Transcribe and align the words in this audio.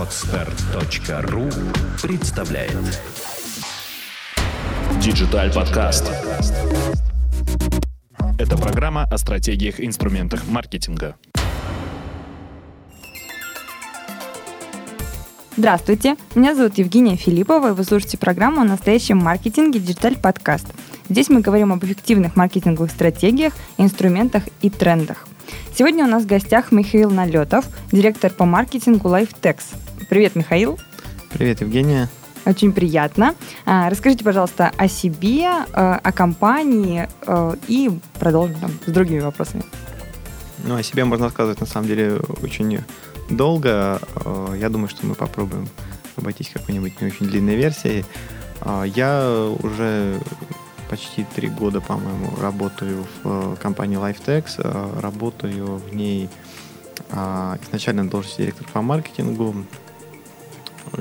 Отстар.ру 0.00 1.50
представляет 2.02 2.72
Digital 4.98 5.52
подкаст. 5.52 6.10
Это 8.38 8.56
программа 8.56 9.04
о 9.04 9.18
стратегиях 9.18 9.78
и 9.78 9.84
инструментах 9.84 10.48
маркетинга. 10.48 11.16
Здравствуйте, 15.58 16.16
меня 16.34 16.54
зовут 16.54 16.78
Евгения 16.78 17.16
Филиппова, 17.16 17.68
и 17.68 17.72
вы 17.72 17.84
слушаете 17.84 18.16
программу 18.16 18.62
о 18.62 18.64
настоящем 18.64 19.18
маркетинге 19.18 19.80
Digital 19.80 20.18
Подкаст. 20.18 20.68
Здесь 21.10 21.28
мы 21.28 21.42
говорим 21.42 21.74
об 21.74 21.84
эффективных 21.84 22.36
маркетинговых 22.36 22.90
стратегиях, 22.90 23.52
инструментах 23.76 24.44
и 24.62 24.70
трендах. 24.70 25.26
Сегодня 25.76 26.04
у 26.04 26.08
нас 26.08 26.22
в 26.22 26.26
гостях 26.26 26.72
Михаил 26.72 27.10
Налетов, 27.10 27.66
директор 27.92 28.32
по 28.32 28.46
маркетингу 28.46 29.10
LifeTex. 29.10 29.89
Привет, 30.10 30.34
Михаил. 30.34 30.76
Привет, 31.32 31.60
Евгения. 31.60 32.08
Очень 32.44 32.72
приятно. 32.72 33.36
А, 33.64 33.88
расскажите, 33.88 34.24
пожалуйста, 34.24 34.72
о 34.76 34.88
себе, 34.88 35.44
э, 35.44 35.72
о 35.72 36.12
компании 36.12 37.08
э, 37.28 37.54
и 37.68 37.92
продолжим 38.18 38.56
там, 38.56 38.72
с 38.84 38.90
другими 38.90 39.20
вопросами. 39.20 39.62
Ну, 40.64 40.74
о 40.74 40.82
себе 40.82 41.04
можно 41.04 41.26
рассказывать, 41.26 41.60
на 41.60 41.66
самом 41.66 41.86
деле, 41.86 42.16
очень 42.42 42.80
долго. 43.30 44.00
Э, 44.24 44.56
я 44.58 44.68
думаю, 44.68 44.88
что 44.88 45.06
мы 45.06 45.14
попробуем 45.14 45.68
обойтись 46.16 46.50
какой-нибудь 46.52 47.00
не 47.00 47.06
очень 47.06 47.26
длинной 47.26 47.54
версией. 47.54 48.04
Я 48.84 49.54
уже 49.62 50.20
почти 50.90 51.24
три 51.36 51.48
года, 51.48 51.80
по-моему, 51.80 52.34
работаю 52.40 53.06
в 53.22 53.54
компании 53.62 53.96
LifeTex. 53.96 55.00
Работаю 55.00 55.76
в 55.76 55.94
ней 55.94 56.28
изначально 57.08 58.02
на 58.02 58.10
должности 58.10 58.42
директора 58.42 58.68
по 58.72 58.82
маркетингу. 58.82 59.54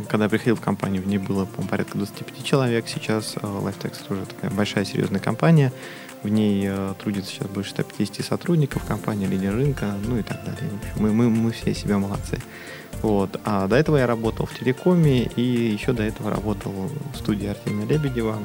Когда 0.07 0.25
я 0.25 0.29
приходил 0.29 0.55
в 0.55 0.61
компанию, 0.61 1.01
в 1.01 1.07
ней 1.07 1.17
было, 1.17 1.45
по 1.45 1.61
порядка 1.63 1.97
25 1.97 2.43
человек. 2.43 2.87
Сейчас 2.87 3.35
э, 3.35 3.39
LifeTex 3.39 4.11
уже 4.11 4.25
такая 4.25 4.51
большая, 4.51 4.85
серьезная 4.85 5.19
компания. 5.19 5.71
В 6.23 6.29
ней 6.29 6.65
э, 6.67 6.93
трудится 6.99 7.31
сейчас 7.31 7.47
больше 7.47 7.71
150 7.71 8.25
сотрудников, 8.25 8.83
компания 8.85 9.25
лидер 9.25 9.53
рынка, 9.53 9.93
ну 10.05 10.17
и 10.17 10.21
так 10.21 10.43
далее. 10.43 10.69
Мы, 10.97 11.11
мы, 11.11 11.29
мы 11.29 11.51
все 11.51 11.73
себя 11.73 11.97
молодцы. 11.97 12.39
Вот. 13.01 13.39
А 13.45 13.67
до 13.67 13.75
этого 13.75 13.97
я 13.97 14.07
работал 14.07 14.45
в 14.45 14.53
телекоме 14.53 15.23
и 15.23 15.41
еще 15.41 15.93
до 15.93 16.03
этого 16.03 16.29
работал 16.29 16.73
в 17.13 17.17
студии 17.17 17.47
Артемия 17.47 17.87
Лебедева. 17.87 18.37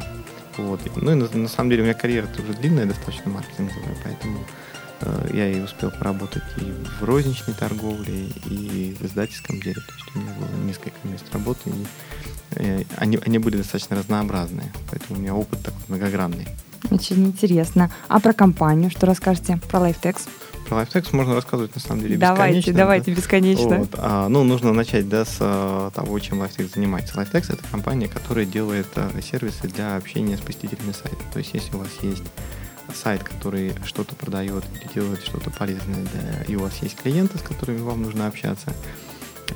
Вот. 0.56 0.80
Ну 0.96 1.10
и 1.10 1.14
на, 1.14 1.28
на 1.28 1.48
самом 1.48 1.70
деле 1.70 1.82
у 1.82 1.84
меня 1.84 1.94
карьера 1.94 2.26
тоже 2.26 2.52
длинная, 2.54 2.86
достаточно 2.86 3.30
маркетинговая, 3.30 3.96
поэтому 4.04 4.38
я 5.32 5.50
и 5.50 5.60
успел 5.60 5.90
поработать 5.90 6.42
и 6.58 6.72
в 7.00 7.04
розничной 7.04 7.54
торговле, 7.54 8.26
и 8.46 8.96
в 8.98 9.04
издательском 9.04 9.60
деле. 9.60 9.74
То 9.74 9.92
есть 9.94 10.14
у 10.14 10.18
меня 10.18 10.32
было 10.38 10.64
несколько 10.64 10.96
мест 11.04 11.24
работы, 11.32 11.70
и 11.70 11.86
э, 12.56 12.84
они, 12.96 13.18
они 13.24 13.38
были 13.38 13.56
достаточно 13.56 13.96
разнообразные. 13.96 14.72
Поэтому 14.90 15.18
у 15.18 15.22
меня 15.22 15.34
опыт 15.34 15.62
такой 15.62 15.80
многогранный. 15.88 16.48
Очень 16.90 17.26
интересно. 17.26 17.90
А 18.08 18.20
про 18.20 18.32
компанию 18.32 18.90
что 18.90 19.06
расскажете? 19.06 19.58
Про 19.70 19.88
LifeTex? 19.88 20.28
Про 20.68 20.82
LifeTex 20.82 21.08
можно 21.12 21.34
рассказывать 21.34 21.74
на 21.74 21.80
самом 21.80 22.02
деле 22.02 22.16
давайте, 22.16 22.58
бесконечно. 22.58 22.72
Давайте, 22.74 23.10
да? 23.10 23.16
бесконечно. 23.16 23.78
Вот. 23.78 23.90
А, 23.94 24.28
ну, 24.28 24.44
нужно 24.44 24.72
начать 24.72 25.08
да, 25.08 25.24
с 25.24 25.36
а, 25.40 25.90
того, 25.90 26.18
чем 26.18 26.42
LifeTex 26.42 26.74
занимается. 26.74 27.14
LifeTex 27.14 27.52
это 27.52 27.62
компания, 27.70 28.08
которая 28.08 28.46
делает 28.46 28.86
а, 28.96 29.10
сервисы 29.20 29.68
для 29.68 29.96
общения 29.96 30.36
с 30.36 30.40
посетителями 30.40 30.92
сайта. 30.92 31.22
То 31.32 31.38
есть, 31.38 31.52
если 31.52 31.74
у 31.74 31.78
вас 31.78 31.88
есть 32.02 32.24
сайт, 32.92 33.22
который 33.22 33.74
что-то 33.84 34.14
продает 34.14 34.64
или 34.74 34.92
делает 34.92 35.22
что-то 35.22 35.50
полезное, 35.50 36.04
для, 36.04 36.42
и 36.44 36.56
у 36.56 36.60
вас 36.60 36.76
есть 36.82 36.96
клиенты, 36.96 37.38
с 37.38 37.42
которыми 37.42 37.78
вам 37.78 38.02
нужно 38.02 38.26
общаться, 38.26 38.72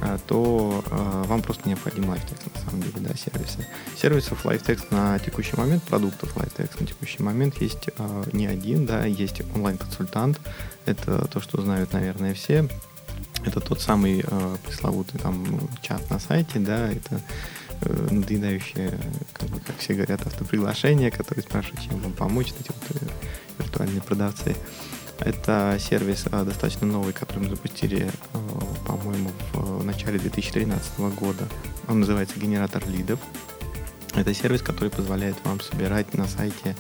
а, 0.01 0.19
то 0.27 0.85
э, 0.91 1.25
вам 1.27 1.43
просто 1.43 1.69
необходим 1.69 2.05
LifeText, 2.05 2.51
на 2.55 2.61
самом 2.61 2.83
деле, 2.83 3.01
да, 3.01 3.15
сервисы. 3.15 3.67
Сервисов 3.97 4.45
LifeText 4.45 4.87
на 4.91 5.19
текущий 5.19 5.57
момент, 5.57 5.83
продуктов 5.85 6.37
LifeText 6.37 6.81
на 6.81 6.87
текущий 6.87 7.23
момент 7.23 7.61
есть 7.61 7.89
э, 7.97 8.25
не 8.33 8.47
один, 8.47 8.87
да, 8.87 9.05
есть 9.07 9.43
онлайн-консультант, 9.55 10.41
это 10.85 11.27
то, 11.29 11.41
что 11.41 11.61
знают, 11.63 11.93
наверное, 11.93 12.35
все, 12.35 12.69
это 13.45 13.61
тот 13.61 13.81
самый 13.81 14.25
э, 14.27 14.57
пресловутый 14.67 15.21
там 15.21 15.69
чат 15.81 16.09
на 16.11 16.19
сайте, 16.19 16.59
да, 16.59 16.91
это 16.91 17.21
э, 17.83 18.09
надоедающее, 18.11 18.99
как, 19.33 19.49
бы, 19.49 19.61
как 19.61 19.77
все 19.79 19.95
говорят, 19.95 20.27
автоприглашение, 20.27 21.11
которые 21.11 21.43
спрашивают, 21.43 21.83
чем 21.83 21.99
вам 22.01 22.13
помочь, 22.13 22.53
эти 22.59 22.69
вот 22.69 23.03
э, 23.03 23.07
виртуальные 23.59 24.03
продавцы. 24.03 24.57
Это 25.21 25.77
сервис 25.81 26.25
э, 26.31 26.45
достаточно 26.45 26.87
новый, 26.87 27.13
который 27.13 27.45
мы 27.45 27.51
запустили, 27.51 28.11
по-моему, 28.87 29.31
в 29.53 29.85
начале 29.85 30.19
2013 30.19 30.99
года. 31.19 31.49
Он 31.89 32.01
называется 32.01 32.39
генератор 32.39 32.87
лидов. 32.89 33.21
Это 34.15 34.33
сервис, 34.35 34.63
который 34.63 34.91
позволяет 34.91 35.37
вам 35.45 35.61
собирать 35.61 36.13
на 36.15 36.27
сайте, 36.27 36.75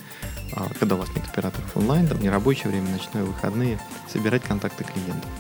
когда 0.81 0.95
у 0.95 0.99
вас 0.99 1.09
нет 1.15 1.25
операторов 1.31 1.77
онлайн, 1.77 2.07
в 2.07 2.21
нерабочее 2.21 2.71
время, 2.71 2.91
ночное, 2.91 3.23
выходные, 3.23 3.79
собирать 4.11 4.43
контакты 4.43 4.85
клиентов. 4.85 5.31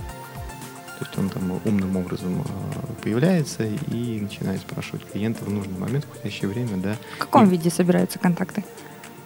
То 0.98 1.04
есть 1.04 1.18
он 1.18 1.28
там 1.28 1.60
умным 1.64 1.96
образом 1.96 2.42
а, 2.42 3.02
появляется 3.02 3.64
и 3.64 4.20
начинает 4.20 4.60
спрашивать 4.60 5.04
клиента 5.04 5.44
в 5.44 5.50
нужный 5.50 5.78
момент, 5.78 6.04
в 6.04 6.08
настоящее 6.08 6.48
время, 6.48 6.76
да. 6.76 6.96
В 7.16 7.18
каком 7.18 7.46
и, 7.46 7.50
виде 7.50 7.70
собираются 7.70 8.18
контакты? 8.18 8.64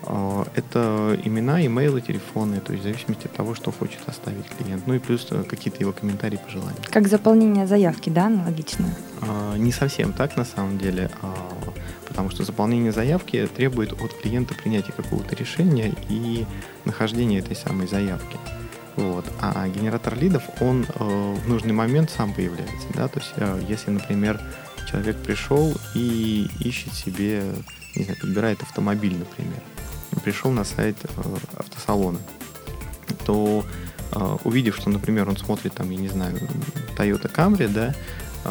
А, 0.02 0.46
это 0.54 1.18
имена, 1.24 1.64
имейлы, 1.64 2.02
телефоны, 2.02 2.60
то 2.60 2.72
есть 2.72 2.84
в 2.84 2.86
зависимости 2.86 3.24
от 3.24 3.32
того, 3.32 3.54
что 3.54 3.72
хочет 3.72 4.00
оставить 4.06 4.44
клиент. 4.48 4.86
Ну 4.86 4.94
и 4.94 4.98
плюс 4.98 5.26
э, 5.30 5.44
какие-то 5.44 5.80
его 5.80 5.92
комментарии, 5.92 6.36
пожелания. 6.36 6.76
Как 6.90 7.08
заполнение 7.08 7.66
заявки, 7.66 8.10
да, 8.10 8.26
аналогично? 8.26 8.94
А, 9.22 9.56
не 9.56 9.72
совсем 9.72 10.12
так 10.12 10.36
на 10.36 10.44
самом 10.44 10.76
деле, 10.76 11.10
потому 12.06 12.28
что 12.28 12.44
заполнение 12.44 12.92
заявки 12.92 13.48
требует 13.56 13.92
от 13.92 14.12
клиента 14.20 14.52
принятия 14.52 14.92
какого-то 14.92 15.34
решения 15.36 15.94
и 16.10 16.44
нахождения 16.84 17.38
этой 17.38 17.56
самой 17.56 17.86
заявки. 17.86 18.36
Вот. 18.96 19.24
А 19.40 19.66
генератор 19.68 20.16
лидов, 20.16 20.42
он 20.60 20.84
э, 20.84 21.34
в 21.44 21.48
нужный 21.48 21.72
момент 21.72 22.10
сам 22.10 22.32
появляется. 22.32 22.86
Да? 22.94 23.08
То 23.08 23.20
есть, 23.20 23.32
э, 23.36 23.62
если, 23.68 23.90
например, 23.90 24.40
человек 24.90 25.16
пришел 25.16 25.72
и 25.94 26.48
ищет 26.60 26.92
себе, 26.92 27.44
не 27.96 28.04
знаю, 28.04 28.18
подбирает 28.20 28.62
автомобиль, 28.62 29.16
например, 29.16 29.60
пришел 30.22 30.50
на 30.50 30.64
сайт 30.64 30.96
э, 31.02 31.36
автосалона, 31.56 32.18
то 33.24 33.64
э, 34.12 34.36
увидев, 34.44 34.76
что, 34.76 34.90
например, 34.90 35.28
он 35.28 35.36
смотрит 35.36 35.74
там, 35.74 35.90
я 35.90 35.96
не 35.96 36.08
знаю, 36.08 36.36
Toyota 36.96 37.32
Camry, 37.32 37.68
да, 37.68 37.94
э, 38.44 38.50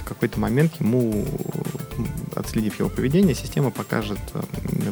в 0.00 0.04
какой-то 0.04 0.38
момент 0.38 0.80
ему 0.80 1.26
отследив 2.36 2.78
его 2.78 2.88
поведение, 2.88 3.34
система 3.34 3.70
покажет 3.70 4.18
э, 4.34 4.42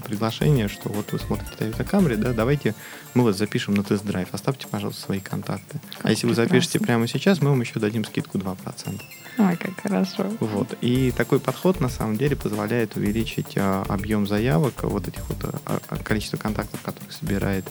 приглашение, 0.00 0.68
что 0.68 0.88
вот 0.88 1.12
вы 1.12 1.18
смотрите 1.18 1.52
Toyota 1.58 1.88
Camry, 1.88 2.16
да, 2.16 2.32
давайте 2.32 2.74
мы 3.14 3.24
вас 3.24 3.36
запишем 3.36 3.74
на 3.74 3.82
тест-драйв, 3.82 4.28
оставьте, 4.32 4.66
пожалуйста, 4.68 5.02
свои 5.02 5.20
контакты. 5.20 5.80
Как 5.96 6.06
а 6.06 6.10
если 6.10 6.26
прекрасно. 6.26 6.28
вы 6.28 6.34
запишете 6.34 6.80
прямо 6.80 7.08
сейчас, 7.08 7.40
мы 7.40 7.50
вам 7.50 7.60
еще 7.60 7.78
дадим 7.78 8.04
скидку 8.04 8.38
2%. 8.38 9.00
Ой, 9.38 9.56
как 9.56 9.80
хорошо. 9.80 10.26
Вот. 10.40 10.76
И 10.82 11.10
такой 11.12 11.40
подход, 11.40 11.80
на 11.80 11.88
самом 11.88 12.16
деле, 12.16 12.36
позволяет 12.36 12.96
увеличить 12.96 13.54
а, 13.56 13.82
объем 13.88 14.26
заявок, 14.26 14.82
вот 14.82 15.08
этих 15.08 15.26
вот 15.28 15.38
а, 15.64 15.80
а, 15.88 15.96
количество 15.96 16.36
контактов, 16.36 16.80
которые 16.82 17.10
собирает 17.12 17.64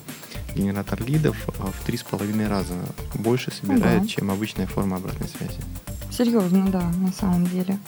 генератор 0.55 1.03
лидов, 1.03 1.38
а, 1.59 1.71
в 1.71 1.85
три 1.85 1.97
с 1.97 2.03
половиной 2.03 2.47
раза 2.47 2.73
больше 3.13 3.51
собирает, 3.51 4.01
угу. 4.01 4.07
чем 4.07 4.31
обычная 4.31 4.67
форма 4.67 4.97
обратной 4.97 5.27
связи. 5.27 5.59
Серьезно, 6.09 6.69
да, 6.69 6.91
на 6.97 7.13
самом 7.13 7.45
деле. 7.47 7.79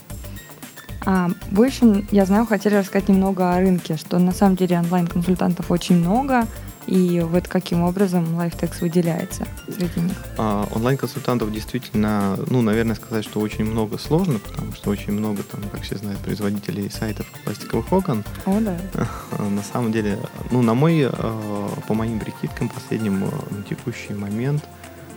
А, 1.06 1.30
больше, 1.52 2.06
я 2.12 2.26
знаю, 2.26 2.46
хотели 2.46 2.76
рассказать 2.76 3.10
немного 3.10 3.54
о 3.54 3.60
рынке, 3.60 3.98
что 3.98 4.20
на 4.20 4.32
самом 4.32 4.56
деле 4.56 4.80
онлайн-консультантов 4.80 5.70
очень 5.70 5.98
много, 5.98 6.48
и 6.88 7.22
вот 7.22 7.48
каким 7.48 7.84
образом 7.84 8.40
LifeTex 8.40 8.82
выделяется 8.82 9.48
среди 9.68 10.02
них? 10.02 10.18
А, 10.38 10.68
онлайн-консультантов 10.74 11.52
действительно, 11.52 12.38
ну, 12.48 12.62
наверное, 12.62 12.96
сказать, 12.96 13.24
что 13.24 13.40
очень 13.40 13.66
много 13.66 13.98
сложно, 13.98 14.40
потому 14.40 14.74
что 14.74 14.90
очень 14.90 15.14
много, 15.14 15.44
там, 15.44 15.62
как 15.72 15.82
все 15.82 15.98
знают, 15.98 16.20
производителей 16.20 16.90
сайтов 16.90 17.26
пластиковых 17.44 17.92
окон. 17.92 18.24
О, 18.46 18.60
да. 18.60 18.78
На 19.40 19.64
самом 19.64 19.92
деле, 19.92 20.20
ну, 20.52 20.62
на 20.62 20.74
мой, 20.74 21.06
а, 21.06 21.70
по 21.88 21.94
моим 21.94 22.20
прикидкам, 22.20 22.70
последним 22.70 23.24
а, 23.24 23.54
на 23.54 23.64
текущий 23.64 24.14
момент 24.14 24.64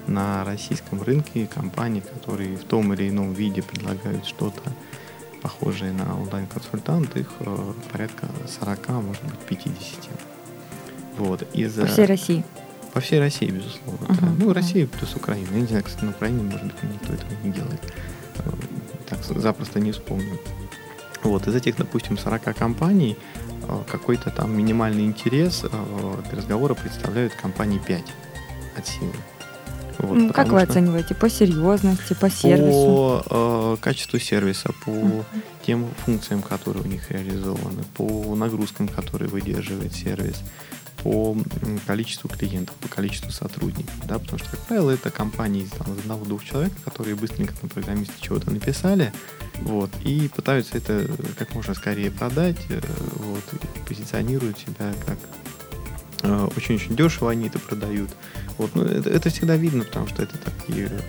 на 0.06 0.44
российском 0.44 1.02
рынке 1.02 1.48
компании, 1.52 2.00
которые 2.00 2.56
в 2.56 2.64
том 2.64 2.94
или 2.94 3.08
ином 3.08 3.32
виде 3.32 3.60
предлагают 3.62 4.24
что-то 4.24 4.62
похожие 5.42 5.92
на 5.92 6.20
онлайн-консультант, 6.20 7.16
их 7.16 7.28
э, 7.40 7.72
порядка 7.92 8.26
40, 8.60 8.88
может 9.02 9.22
быть, 9.24 9.38
50. 9.48 9.74
Вот, 11.18 11.42
из, 11.54 11.74
по 11.74 11.86
всей 11.86 12.06
России? 12.06 12.44
По 12.92 13.00
всей 13.00 13.20
России, 13.20 13.50
безусловно. 13.50 14.06
Uh-huh. 14.06 14.20
Да. 14.20 14.28
Ну, 14.38 14.52
Россия 14.52 14.86
плюс 14.86 15.14
Украина. 15.14 15.48
Я 15.52 15.60
не 15.60 15.66
знаю, 15.66 15.84
кстати, 15.84 16.04
на 16.04 16.10
Украине, 16.10 16.42
может 16.42 16.64
быть, 16.64 16.82
никто 16.82 17.12
этого 17.12 17.30
не 17.42 17.52
делает. 17.52 17.80
Э, 18.38 18.50
так 19.08 19.22
запросто 19.24 19.80
не 19.80 19.92
вспомню. 19.92 20.38
Вот, 21.22 21.46
из 21.46 21.54
этих, 21.54 21.76
допустим, 21.76 22.18
40 22.18 22.54
компаний 22.56 23.16
э, 23.68 23.82
какой-то 23.90 24.30
там 24.30 24.56
минимальный 24.56 25.04
интерес 25.04 25.64
для 26.28 26.36
разговора 26.36 26.74
представляют 26.74 27.34
компании 27.34 27.78
5 27.78 28.04
от 28.76 28.86
силы. 28.86 29.12
Вот, 29.98 30.16
ну, 30.16 30.32
как 30.32 30.48
вы 30.48 30.60
оцениваете? 30.60 31.14
По 31.14 31.28
серьезности, 31.30 32.14
по 32.14 32.30
сервису? 32.30 33.24
По 33.28 33.74
э, 33.74 33.76
качеству 33.80 34.18
сервиса, 34.18 34.70
по 34.84 34.90
uh-huh. 34.90 35.24
тем 35.64 35.88
функциям, 36.04 36.42
которые 36.42 36.84
у 36.84 36.86
них 36.86 37.10
реализованы, 37.10 37.82
по 37.94 38.34
нагрузкам, 38.34 38.88
которые 38.88 39.28
выдерживает 39.30 39.94
сервис, 39.94 40.42
по 41.02 41.36
количеству 41.86 42.28
клиентов, 42.28 42.74
по 42.76 42.88
количеству 42.88 43.30
сотрудников. 43.30 43.94
Да? 44.06 44.18
Потому 44.18 44.38
что, 44.38 44.50
как 44.50 44.60
правило, 44.60 44.90
это 44.90 45.10
компании 45.10 45.68
там, 45.78 45.94
из 45.94 46.00
одного-двух 46.00 46.44
человек, 46.44 46.72
которые 46.84 47.14
быстренько 47.14 47.54
на 47.62 47.68
программисте 47.68 48.14
чего-то 48.20 48.50
написали, 48.50 49.12
вот, 49.60 49.90
и 50.04 50.28
пытаются 50.28 50.76
это 50.76 51.08
как 51.38 51.54
можно 51.54 51.74
скорее 51.74 52.10
продать, 52.10 52.58
э, 52.68 52.80
вот, 53.14 53.44
позиционируют 53.88 54.58
себя 54.58 54.92
как 55.06 55.18
э, 55.18 55.55
очень-очень 56.56 56.96
дешево 56.96 57.30
они 57.30 57.48
это 57.48 57.58
продают. 57.58 58.10
Вот, 58.58 58.74
ну, 58.74 58.82
это, 58.82 59.10
это 59.10 59.30
всегда 59.30 59.56
видно, 59.56 59.84
потому 59.84 60.06
что 60.08 60.22
это 60.22 60.38
такие 60.38 60.86
э, 60.86 61.00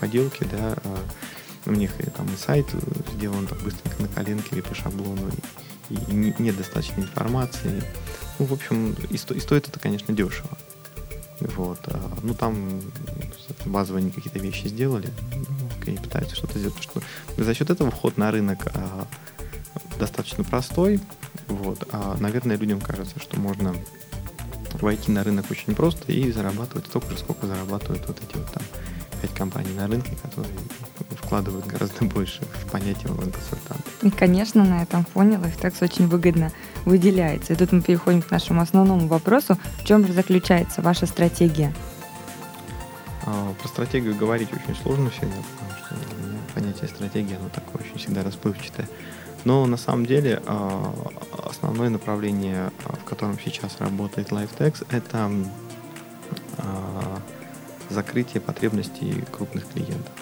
поделки, 0.00 0.44
да, 0.44 0.76
а 0.84 0.98
у 1.66 1.72
них 1.72 1.92
там 2.16 2.26
и 2.32 2.36
сайт 2.36 2.66
сделан 3.14 3.46
так 3.46 3.60
быстренько 3.60 4.02
на 4.02 4.08
коленке 4.08 4.48
или 4.52 4.60
по 4.60 4.74
шаблону, 4.74 5.30
и, 5.90 5.94
и 5.94 6.34
нет 6.38 6.56
достаточно 6.56 7.00
информации. 7.00 7.82
Ну, 8.38 8.46
в 8.46 8.52
общем, 8.52 8.94
и, 9.10 9.16
сто, 9.16 9.34
и 9.34 9.40
стоит 9.40 9.68
это, 9.68 9.80
конечно, 9.80 10.14
дешево. 10.14 10.50
Вот. 11.40 11.80
А, 11.86 12.18
ну, 12.22 12.34
там 12.34 12.80
базовые 13.64 14.10
какие-то 14.10 14.38
вещи 14.38 14.68
сделали, 14.68 15.10
ну, 15.34 15.92
и 15.92 15.96
пытаются 15.96 16.36
что-то 16.36 16.58
сделать. 16.58 16.82
Что 16.82 17.02
за 17.36 17.54
счет 17.54 17.70
этого 17.70 17.90
вход 17.90 18.16
на 18.16 18.30
рынок 18.30 18.68
а, 18.74 19.06
достаточно 19.98 20.44
простой. 20.44 21.00
Вот. 21.48 21.86
А, 21.92 22.16
наверное, 22.18 22.56
людям 22.56 22.80
кажется, 22.80 23.20
что 23.20 23.38
можно 23.38 23.74
войти 24.82 25.10
на 25.10 25.24
рынок 25.24 25.46
очень 25.50 25.74
просто 25.74 26.12
и 26.12 26.30
зарабатывать 26.30 26.86
столько 26.86 27.10
же, 27.12 27.18
сколько 27.18 27.46
зарабатывают 27.46 28.06
вот 28.06 28.18
эти 28.22 28.36
вот 28.36 28.50
там 28.52 28.62
пять 29.20 29.34
компаний 29.34 29.72
на 29.74 29.86
рынке, 29.86 30.16
которые 30.22 30.54
вкладывают 31.22 31.66
гораздо 31.66 32.04
больше 32.14 32.42
в 32.42 32.70
понятие 32.70 33.10
онлайн-консультанта. 33.10 33.84
И, 34.02 34.10
конечно, 34.10 34.64
на 34.64 34.82
этом 34.82 35.04
фоне 35.04 35.36
LifeTax 35.36 35.82
очень 35.82 36.06
выгодно 36.06 36.52
выделяется. 36.84 37.52
И 37.52 37.56
тут 37.56 37.72
мы 37.72 37.82
переходим 37.82 38.22
к 38.22 38.30
нашему 38.30 38.60
основному 38.60 39.06
вопросу. 39.08 39.58
В 39.80 39.84
чем 39.84 40.06
же 40.06 40.12
заключается 40.12 40.82
ваша 40.82 41.06
стратегия? 41.06 41.74
А, 43.24 43.54
про 43.60 43.68
стратегию 43.68 44.14
говорить 44.14 44.48
очень 44.52 44.80
сложно 44.80 45.10
всегда, 45.10 45.36
потому 45.58 45.78
что 45.78 45.96
понятие 46.54 46.88
стратегии, 46.88 47.36
оно 47.36 47.48
такое 47.48 47.82
очень 47.84 47.98
всегда 47.98 48.22
расплывчатое. 48.22 48.88
Но 49.46 49.64
на 49.66 49.76
самом 49.76 50.06
деле 50.06 50.42
а, 50.46 50.92
основное 51.48 51.88
направление, 51.88 52.72
а, 52.84 52.96
в 52.96 53.04
котором 53.04 53.38
сейчас 53.38 53.76
работает 53.78 54.32
LifeTex, 54.32 54.84
это 54.90 55.30
а, 56.58 57.20
закрытие 57.88 58.40
потребностей 58.40 59.22
крупных 59.30 59.68
клиентов. 59.68 60.12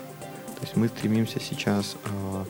То 0.57 0.61
есть 0.61 0.77
мы 0.77 0.89
стремимся 0.89 1.41
сейчас, 1.41 1.97
то 2.03 2.47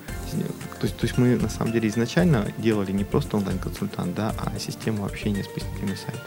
есть, 0.82 0.96
то 0.96 1.06
есть 1.06 1.16
мы 1.16 1.36
на 1.36 1.48
самом 1.48 1.72
деле 1.72 1.88
изначально 1.88 2.52
делали 2.58 2.90
не 2.90 3.04
просто 3.04 3.36
онлайн-консультант, 3.36 4.12
да, 4.14 4.34
а 4.36 4.58
систему 4.58 5.04
общения 5.06 5.44
с 5.44 5.48
посетителями 5.48 5.94
сайта. 5.94 6.22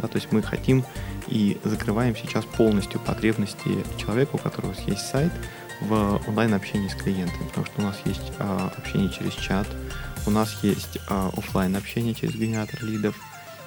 Да, 0.00 0.06
то 0.06 0.16
есть 0.16 0.30
мы 0.30 0.42
хотим 0.42 0.84
и 1.26 1.58
закрываем 1.64 2.14
сейчас 2.16 2.44
полностью 2.44 3.00
потребности 3.00 3.84
человека, 3.96 4.36
у 4.36 4.38
которого 4.38 4.74
есть 4.86 5.08
сайт, 5.08 5.32
в 5.80 6.20
онлайн-общении 6.28 6.88
с 6.88 6.94
клиентами, 6.94 7.48
потому 7.48 7.66
что 7.66 7.80
у 7.80 7.84
нас 7.84 7.96
есть 8.04 8.32
а, 8.38 8.72
общение 8.76 9.10
через 9.10 9.32
чат, 9.34 9.66
у 10.26 10.30
нас 10.30 10.62
есть 10.62 10.98
а, 11.08 11.30
офлайн 11.36 11.76
общение 11.76 12.14
через 12.14 12.34
генератор 12.34 12.82
лидов, 12.84 13.16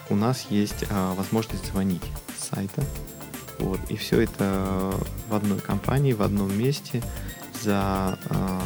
у 0.09 0.15
нас 0.15 0.47
есть 0.49 0.85
а, 0.89 1.13
возможность 1.15 1.65
звонить 1.67 2.03
с 2.37 2.49
сайта. 2.49 2.83
Вот, 3.59 3.79
и 3.89 3.95
все 3.95 4.21
это 4.21 4.93
в 5.29 5.35
одной 5.35 5.59
компании, 5.59 6.13
в 6.13 6.23
одном 6.23 6.57
месте 6.57 7.03
за 7.61 8.17
а, 8.29 8.61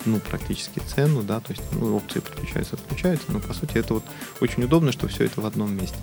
одну 0.00 0.20
практически 0.20 0.78
цену, 0.78 1.22
да, 1.22 1.40
то 1.40 1.52
есть 1.52 1.62
ну, 1.72 1.96
опции 1.96 2.20
подключаются, 2.20 2.76
отключаются, 2.76 3.32
но 3.32 3.40
по 3.40 3.52
сути 3.54 3.78
это 3.78 3.94
вот 3.94 4.04
очень 4.40 4.62
удобно, 4.64 4.92
что 4.92 5.08
все 5.08 5.24
это 5.24 5.40
в 5.40 5.46
одном 5.46 5.74
месте. 5.76 5.98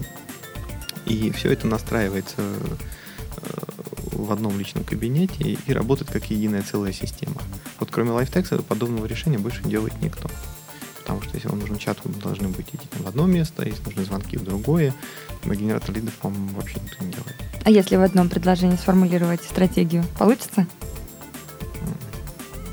И 1.06 1.32
все 1.32 1.52
это 1.52 1.68
настраивается 1.68 2.42
в 4.24 4.32
одном 4.32 4.58
личном 4.58 4.84
кабинете 4.84 5.58
и 5.66 5.74
работает 5.74 6.12
как 6.12 6.26
единая 6.30 6.62
целая 6.62 6.94
система. 6.94 7.42
Вот 7.80 7.90
кроме 7.92 8.12
LifeTex 8.12 8.64
подобного 8.64 9.06
решения 9.06 9.38
больше 9.38 9.64
делает 9.64 9.94
никто. 10.02 10.30
Потому 11.00 11.22
что 11.22 11.36
если 11.36 11.50
вам 11.50 11.60
нужен 11.60 11.78
чат, 11.78 11.98
вы 12.06 12.14
должны 12.14 12.48
быть 12.48 12.68
идти 12.72 12.88
в 12.98 13.08
одно 13.08 13.26
место, 13.26 13.66
если 13.66 13.84
нужны 13.84 14.06
звонки 14.06 14.38
в 14.38 14.44
другое. 14.44 14.94
Но 15.44 15.54
генератор 15.54 15.94
лидов, 15.94 16.14
по-моему, 16.14 16.50
вообще 16.56 16.80
никто 16.82 17.04
не 17.04 17.12
делает. 17.12 17.36
А 17.66 17.70
если 17.70 17.98
в 17.98 18.02
одном 18.02 18.30
предложении 18.30 18.78
сформулировать 18.78 19.44
стратегию, 19.44 20.06
получится? 20.18 20.66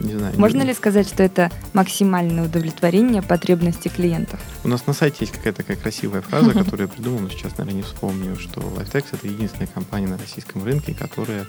Не 0.01 0.17
знаю. 0.17 0.35
Можно 0.39 0.63
не... 0.63 0.69
ли 0.69 0.75
сказать, 0.75 1.07
что 1.07 1.23
это 1.23 1.51
максимальное 1.75 2.45
удовлетворение 2.45 3.23
потребностей 3.23 3.91
клиентов? 3.91 4.41
У 4.65 4.69
нас 4.69 4.87
на 4.87 4.95
сайте 4.95 5.19
есть 5.21 5.33
какая-то 5.33 5.59
такая 5.59 5.77
красивая 5.77 6.23
фраза, 6.23 6.51
которую 6.65 6.89
я 6.89 6.89
придумал, 6.89 7.21
но 7.21 7.29
сейчас, 7.29 7.57
наверное, 7.59 7.79
не 7.79 7.83
вспомню, 7.83 8.37
что 8.37 8.61
LifeTex— 8.61 9.05
это 9.13 9.29
единственная 9.29 9.67
компания 9.67 10.09
на 10.09 10.17
российском 10.17 10.65
рынке, 10.65 10.95
которая 10.95 11.47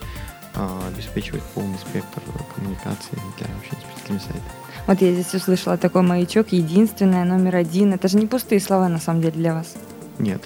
а, 0.54 0.82
обеспечивает 0.94 1.44
полный 1.56 1.78
спектр 1.78 2.22
коммуникации 2.56 3.18
для 3.38 3.48
общения 3.56 3.82
с 3.82 3.94
посетителями 3.94 4.20
сайта. 4.20 4.62
Вот 4.88 5.02
я 5.02 5.14
здесь 5.14 5.34
услышала 5.34 5.78
такой 5.78 6.02
маячок, 6.02 6.52
единственная, 6.52 7.24
номер 7.24 7.56
один. 7.56 7.94
Это 7.94 8.08
же 8.08 8.18
не 8.18 8.28
пустые 8.28 8.60
слова, 8.60 8.90
на 8.90 9.00
самом 9.00 9.22
деле, 9.22 9.34
для 9.34 9.54
вас. 9.54 9.76
Нет. 10.20 10.42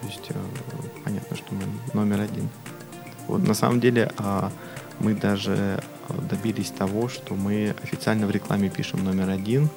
То 0.00 0.06
есть 0.06 0.26
э, 0.28 0.34
понятно, 1.04 1.36
что 1.36 1.46
мы 1.54 1.62
номер 1.94 2.20
один. 2.20 2.48
Вот, 3.26 3.46
на 3.46 3.54
самом 3.54 3.80
деле 3.80 4.10
а, 4.18 4.50
мы 5.00 5.14
даже 5.14 5.82
добились 6.30 6.70
того, 6.70 7.08
что 7.08 7.34
мы 7.34 7.74
официально 7.82 8.26
в 8.26 8.30
рекламе 8.30 8.68
пишем 8.70 9.04
номер 9.04 9.30
один, 9.30 9.68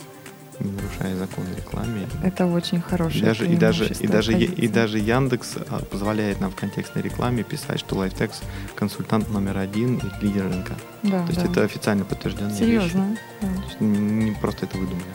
не 0.59 0.71
нарушая 0.71 1.15
закон 1.15 1.45
о 1.51 1.57
рекламе. 1.57 2.07
Это 2.23 2.45
очень 2.45 2.81
хорошее 2.81 3.21
и 3.21 3.25
даже, 3.25 3.45
и 3.45 3.55
даже, 3.55 3.85
и 3.85 4.07
даже, 4.07 4.33
и 4.33 4.67
даже 4.67 4.99
Яндекс 4.99 5.55
а, 5.69 5.83
позволяет 5.85 6.39
нам 6.39 6.51
в 6.51 6.55
контекстной 6.55 7.03
рекламе 7.03 7.43
писать, 7.43 7.79
что 7.79 8.03
LifeTex 8.03 8.35
консультант 8.75 9.29
номер 9.29 9.57
один 9.57 9.97
и 9.97 10.25
лидер 10.25 10.43
рынка. 10.43 10.75
Да, 11.03 11.23
То 11.23 11.31
есть 11.31 11.43
да. 11.43 11.49
это 11.49 11.63
официально 11.63 12.05
подтвержденная 12.05 12.55
Серьезно? 12.55 13.09
вещь. 13.09 13.19
Да. 13.41 13.47
То 13.47 13.63
есть 13.63 13.81
не 13.81 14.31
просто 14.39 14.65
это 14.65 14.77
выдумали. 14.77 15.05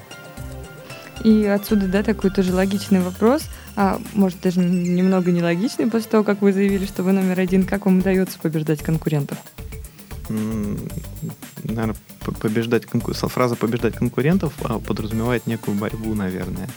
И 1.25 1.47
отсюда, 1.47 1.88
да, 1.88 2.03
такой 2.03 2.31
тоже 2.31 2.53
логичный 2.53 3.00
вопрос, 3.00 3.44
а 3.75 4.00
может 4.14 4.41
даже 4.43 4.61
немного 4.61 5.32
нелогичный 5.32 5.87
после 5.87 6.11
того, 6.11 6.25
как 6.25 6.43
вы 6.43 6.53
заявили, 6.53 6.87
что 6.87 7.03
вы 7.03 7.12
номер 7.12 7.41
один. 7.41 7.64
Как 7.64 7.87
вам 7.87 7.99
удается 7.99 8.38
побеждать 8.38 8.82
конкурентов? 8.82 9.38
Наверное, 10.28 11.96
побеждать 12.40 12.84
фраза 12.86 13.56
побеждать 13.56 13.94
конкурентов 13.94 14.53
а, 14.62 14.79
подразумевает 14.79 15.46
некую 15.46 15.77
борьбу, 15.77 16.15
наверное. 16.15 16.69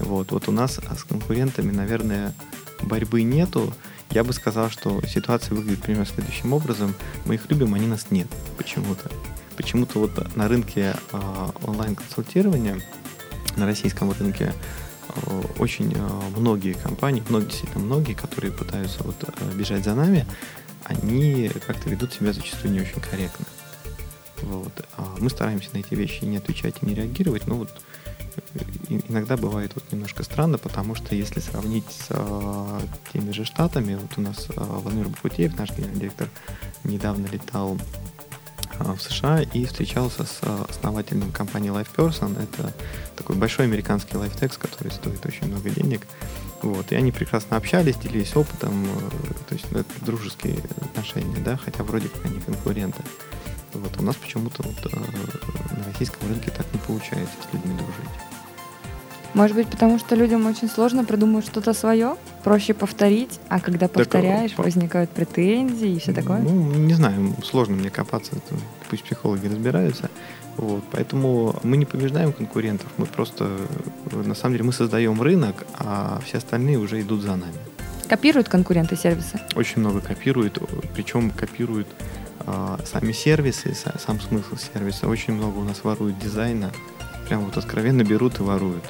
Вот, 0.00 0.32
вот 0.32 0.48
у 0.48 0.52
нас 0.52 0.78
с 0.78 1.04
конкурентами, 1.04 1.70
наверное, 1.70 2.34
борьбы 2.82 3.22
нету. 3.22 3.72
Я 4.10 4.24
бы 4.24 4.32
сказал, 4.32 4.70
что 4.70 5.00
ситуация 5.06 5.54
выглядит 5.54 5.82
примерно 5.82 6.06
следующим 6.06 6.52
образом. 6.52 6.94
Мы 7.24 7.34
их 7.36 7.50
любим, 7.50 7.74
они 7.74 7.86
нас 7.86 8.10
нет 8.10 8.28
почему-то. 8.56 9.10
Почему-то 9.56 10.00
вот 10.00 10.36
на 10.36 10.48
рынке 10.48 10.94
э, 11.12 11.48
онлайн-консультирования, 11.64 12.80
на 13.56 13.66
российском 13.66 14.10
рынке, 14.12 14.52
э, 15.08 15.42
очень 15.58 15.94
э, 15.94 16.20
многие 16.36 16.74
компании, 16.74 17.22
многие, 17.28 17.46
действительно 17.46 17.84
многие, 17.84 18.14
которые 18.14 18.52
пытаются 18.52 19.02
вот 19.04 19.16
э, 19.22 19.56
бежать 19.56 19.84
за 19.84 19.94
нами, 19.94 20.26
они 20.84 21.50
как-то 21.66 21.88
ведут 21.88 22.12
себя 22.12 22.32
зачастую 22.32 22.72
не 22.72 22.80
очень 22.80 23.00
корректно. 23.00 23.46
Вот. 24.42 24.86
А 24.96 25.14
мы 25.18 25.30
стараемся 25.30 25.70
на 25.72 25.78
эти 25.78 25.94
вещи 25.94 26.24
не 26.24 26.36
отвечать 26.36 26.76
и 26.82 26.86
не 26.86 26.94
реагировать, 26.94 27.46
но 27.46 27.56
вот 27.56 27.70
э, 28.36 28.98
иногда 29.08 29.36
бывает 29.36 29.72
вот 29.74 29.84
немножко 29.90 30.22
странно, 30.22 30.58
потому 30.58 30.94
что 30.94 31.14
если 31.14 31.40
сравнить 31.40 31.86
с 31.88 32.08
а, 32.10 32.80
теми 33.12 33.30
же 33.30 33.44
штатами, 33.44 33.94
вот 33.94 34.10
у 34.16 34.20
нас 34.20 34.48
а, 34.56 34.64
Владимир 34.64 35.08
Бахутеев, 35.08 35.56
наш 35.56 35.70
генеральный 35.70 36.00
директор, 36.00 36.28
недавно 36.82 37.26
летал 37.26 37.78
а, 38.78 38.94
в 38.94 39.00
США 39.00 39.42
и 39.42 39.64
встречался 39.64 40.24
с 40.24 40.38
а, 40.42 40.66
основателем 40.68 41.30
компании 41.32 41.70
LifePerson. 41.70 42.42
Это 42.42 42.72
такой 43.16 43.36
большой 43.36 43.66
американский 43.66 44.16
лайфтекс, 44.16 44.58
который 44.58 44.90
стоит 44.90 45.24
очень 45.24 45.46
много 45.46 45.70
денег. 45.70 46.06
Вот, 46.64 46.92
и 46.92 46.94
они 46.94 47.12
прекрасно 47.12 47.58
общались, 47.58 47.96
делились 47.96 48.34
опытом, 48.34 48.86
э, 48.86 49.34
то 49.48 49.54
есть 49.54 49.66
ну, 49.70 49.80
это 49.80 49.92
дружеские 50.02 50.56
отношения, 50.80 51.36
да, 51.44 51.58
хотя 51.58 51.84
вроде 51.84 52.08
как 52.08 52.24
они 52.24 52.40
конкуренты. 52.40 53.02
Вот, 53.74 54.00
у 54.00 54.02
нас 54.02 54.16
почему-то 54.16 54.62
вот, 54.62 54.92
э, 54.92 55.76
на 55.76 55.84
российском 55.84 56.26
рынке 56.26 56.50
так 56.50 56.64
не 56.72 56.80
получается 56.80 57.34
с 57.42 57.52
людьми 57.52 57.74
дружить. 57.76 58.10
Может 59.34 59.56
быть, 59.56 59.68
потому 59.68 59.98
что 59.98 60.14
людям 60.14 60.46
очень 60.46 60.70
сложно 60.70 61.04
придумать 61.04 61.44
что-то 61.44 61.74
свое, 61.74 62.16
проще 62.44 62.72
повторить, 62.72 63.40
а 63.48 63.60
когда 63.60 63.86
повторяешь, 63.86 64.52
так, 64.52 64.64
возникают 64.64 65.10
претензии 65.10 65.90
и 65.90 65.98
все 65.98 66.14
такое? 66.14 66.38
Ну, 66.38 66.50
не 66.52 66.94
знаю, 66.94 67.34
сложно 67.44 67.74
мне 67.74 67.90
копаться, 67.90 68.32
пусть 68.88 69.02
психологи 69.02 69.48
разбираются. 69.48 70.08
Вот, 70.56 70.84
поэтому 70.92 71.58
мы 71.62 71.76
не 71.76 71.84
побеждаем 71.84 72.32
конкурентов, 72.32 72.86
мы 72.96 73.06
просто, 73.06 73.50
на 74.12 74.34
самом 74.34 74.54
деле, 74.54 74.64
мы 74.64 74.72
создаем 74.72 75.20
рынок, 75.20 75.66
а 75.74 76.20
все 76.24 76.38
остальные 76.38 76.78
уже 76.78 77.00
идут 77.00 77.22
за 77.22 77.36
нами. 77.36 77.56
Копируют 78.08 78.48
конкуренты 78.48 78.96
сервисы? 78.96 79.40
Очень 79.56 79.80
много 79.80 80.00
копируют, 80.00 80.58
причем 80.94 81.30
копируют 81.30 81.88
э, 82.40 82.76
сами 82.84 83.12
сервисы, 83.12 83.74
сам 83.74 84.20
смысл 84.20 84.56
сервиса. 84.56 85.08
Очень 85.08 85.34
много 85.34 85.58
у 85.58 85.64
нас 85.64 85.82
воруют 85.82 86.18
дизайна, 86.18 86.70
прям 87.28 87.44
вот 87.44 87.56
откровенно 87.56 88.04
берут 88.04 88.38
и 88.38 88.42
воруют. 88.42 88.84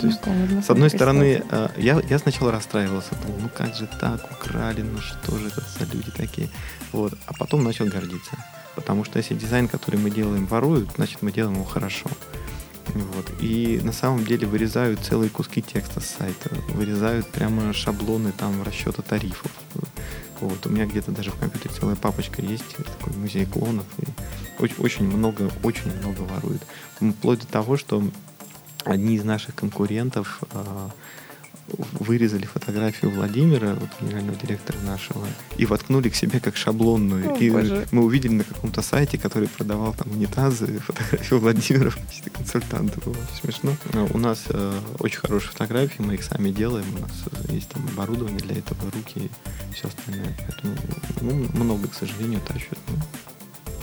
То 0.00 0.06
есть, 0.06 0.20
с 0.64 0.70
одной 0.70 0.88
стороны, 0.88 1.42
э, 1.48 1.68
я, 1.76 2.00
я 2.08 2.18
сначала 2.18 2.50
расстраивался, 2.50 3.10
думал, 3.22 3.40
ну 3.42 3.50
как 3.54 3.74
же 3.74 3.86
так, 4.00 4.20
украли, 4.32 4.80
ну 4.80 4.98
что 4.98 5.36
же 5.36 5.48
это 5.48 5.60
за 5.60 5.84
люди 5.94 6.10
такие. 6.10 6.48
Вот. 6.90 7.12
А 7.26 7.34
потом 7.34 7.62
начал 7.62 7.84
гордиться. 7.84 8.32
Потому 8.74 9.04
что 9.04 9.18
если 9.18 9.34
дизайн, 9.34 9.68
который 9.68 9.96
мы 9.96 10.10
делаем, 10.10 10.46
воруют, 10.46 10.90
значит 10.96 11.22
мы 11.22 11.32
делаем 11.32 11.54
его 11.54 11.64
хорошо. 11.64 12.10
Вот. 12.94 13.30
И 13.40 13.80
на 13.82 13.92
самом 13.92 14.24
деле 14.24 14.46
вырезают 14.46 15.00
целые 15.00 15.30
куски 15.30 15.62
текста 15.62 16.00
с 16.00 16.06
сайта, 16.06 16.50
вырезают 16.68 17.26
прямо 17.28 17.72
шаблоны 17.72 18.32
там 18.32 18.62
расчета 18.62 19.02
тарифов. 19.02 19.50
Вот. 20.40 20.66
У 20.66 20.68
меня 20.68 20.86
где-то 20.86 21.10
даже 21.10 21.30
в 21.30 21.36
компьютере 21.36 21.74
целая 21.74 21.96
папочка 21.96 22.42
есть, 22.42 22.76
такой 22.76 23.16
музей 23.16 23.46
клонов. 23.46 23.86
И 23.98 24.62
очень, 24.62 24.76
очень 24.78 25.06
много, 25.06 25.50
очень 25.62 25.96
много 25.98 26.20
воруют. 26.20 26.62
Вплоть 27.00 27.40
до 27.40 27.46
того, 27.46 27.76
что 27.76 28.02
одни 28.84 29.16
из 29.16 29.24
наших 29.24 29.54
конкурентов 29.54 30.40
э, 30.52 30.88
вырезали 31.68 32.44
фотографию 32.44 33.10
Владимира, 33.10 33.74
вот 33.74 33.88
генерального 34.00 34.36
директора 34.38 34.78
нашего, 34.80 35.26
и 35.56 35.66
воткнули 35.66 36.08
к 36.08 36.14
себе 36.14 36.40
как 36.40 36.56
шаблонную. 36.56 37.32
О, 37.32 37.36
и 37.36 37.50
боже. 37.50 37.86
мы 37.90 38.04
увидели 38.04 38.32
на 38.32 38.44
каком-то 38.44 38.82
сайте, 38.82 39.18
который 39.18 39.48
продавал 39.48 39.94
там 39.94 40.12
унитазы, 40.12 40.78
фотографию 40.86 41.40
Владимира 41.40 41.90
в 41.90 41.96
качестве 41.96 42.30
консультанта. 42.30 43.00
Было 43.00 43.14
очень 43.14 43.42
смешно. 43.42 43.76
Но 43.92 44.06
у 44.12 44.18
нас 44.18 44.44
э, 44.48 44.80
очень 44.98 45.18
хорошие 45.18 45.52
фотографии, 45.52 46.02
мы 46.02 46.14
их 46.14 46.22
сами 46.22 46.50
делаем, 46.50 46.86
у 46.96 47.00
нас 47.00 47.12
есть 47.48 47.68
там 47.68 47.86
оборудование 47.88 48.40
для 48.40 48.58
этого, 48.58 48.90
руки 48.90 49.30
и 49.70 49.74
все 49.74 49.88
остальное. 49.88 50.36
Поэтому 50.46 50.76
ну, 51.20 51.64
много, 51.64 51.88
к 51.88 51.94
сожалению, 51.94 52.40
тащат. 52.40 52.78
Ну, 52.88 52.96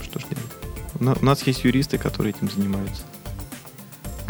что 0.03 0.19
ж 0.19 0.23
делать. 0.23 1.19
У 1.21 1.25
нас 1.25 1.41
есть 1.47 1.63
юристы, 1.63 1.97
которые 1.97 2.33
этим 2.33 2.49
занимаются 2.49 3.03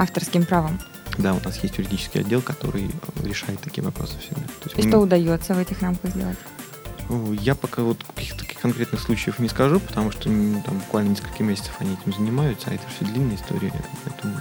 авторским 0.01 0.46
правом. 0.46 0.79
Да, 1.18 1.34
у 1.34 1.39
нас 1.39 1.62
есть 1.63 1.77
юридический 1.77 2.22
отдел, 2.22 2.41
который 2.41 2.89
решает 3.24 3.60
такие 3.60 3.84
вопросы 3.84 4.18
всегда. 4.20 4.41
То 4.41 4.65
есть 4.65 4.80
И 4.80 4.82
мы... 4.84 4.89
что 4.89 5.00
удается 5.00 5.53
в 5.53 5.60
этих 5.60 5.82
рамках 5.82 6.12
сделать? 6.12 6.38
Я 7.41 7.56
пока 7.56 7.82
вот 7.82 8.03
каких-то 8.15 8.39
таких 8.39 8.60
конкретных 8.60 9.01
случаев 9.01 9.39
не 9.39 9.50
скажу, 9.50 9.82
потому 9.82 10.12
что 10.12 10.24
там 10.24 10.80
буквально 10.80 11.10
несколько 11.10 11.44
месяцев 11.44 11.75
они 11.80 11.94
этим 11.94 12.13
занимаются, 12.13 12.70
а 12.70 12.74
это 12.74 12.84
все 12.96 13.03
длинная 13.03 13.36
история, 13.36 13.74
поэтому 14.06 14.34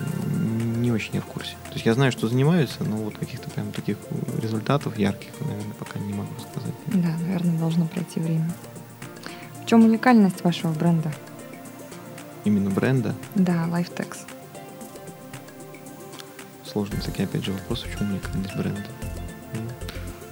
не 0.76 0.92
очень 0.92 1.14
я 1.14 1.20
в 1.20 1.24
курсе. 1.24 1.54
То 1.68 1.74
есть 1.74 1.84
я 1.84 1.94
знаю, 1.94 2.12
что 2.12 2.28
занимаются, 2.28 2.84
но 2.84 2.96
вот 2.96 3.18
каких-то 3.18 3.50
прям 3.50 3.72
таких 3.72 3.96
результатов 4.40 4.96
ярких, 4.96 5.30
наверное, 5.40 5.74
пока 5.74 5.98
не 5.98 6.12
могу 6.12 6.32
сказать. 6.38 6.74
Да, 6.86 7.08
наверное, 7.26 7.58
должно 7.58 7.86
пройти 7.86 8.20
время. 8.20 8.50
В 9.64 9.66
чем 9.66 9.84
уникальность 9.84 10.44
вашего 10.44 10.72
бренда? 10.72 11.12
Именно 12.44 12.70
бренда? 12.70 13.16
Да, 13.34 13.66
Lifetex 13.66 14.18
сложный 16.70 17.00
такие, 17.00 17.24
опять 17.24 17.44
же, 17.44 17.52
вопрос, 17.52 17.82
в 17.82 17.98
чем 17.98 18.10
уникальность 18.10 18.56
бренда. 18.56 18.84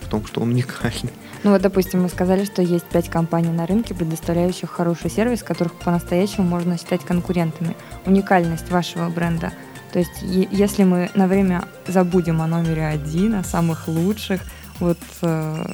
В 0.00 0.08
том, 0.08 0.24
что 0.26 0.40
он 0.40 0.50
уникальный. 0.50 1.12
Ну 1.44 1.50
вот, 1.50 1.62
допустим, 1.62 2.02
мы 2.02 2.08
сказали, 2.08 2.44
что 2.44 2.62
есть 2.62 2.84
пять 2.86 3.08
компаний 3.08 3.50
на 3.50 3.66
рынке, 3.66 3.94
предоставляющих 3.94 4.70
хороший 4.70 5.10
сервис, 5.10 5.42
которых 5.42 5.74
по-настоящему 5.74 6.46
можно 6.46 6.78
считать 6.78 7.04
конкурентами. 7.04 7.76
Уникальность 8.06 8.70
вашего 8.70 9.08
бренда. 9.10 9.52
То 9.92 9.98
есть, 9.98 10.22
если 10.22 10.84
мы 10.84 11.10
на 11.14 11.26
время 11.26 11.64
забудем 11.86 12.42
о 12.42 12.46
номере 12.46 12.86
один, 12.86 13.34
о 13.34 13.44
самых 13.44 13.88
лучших, 13.88 14.42
вот 14.80 14.98
э, 15.22 15.66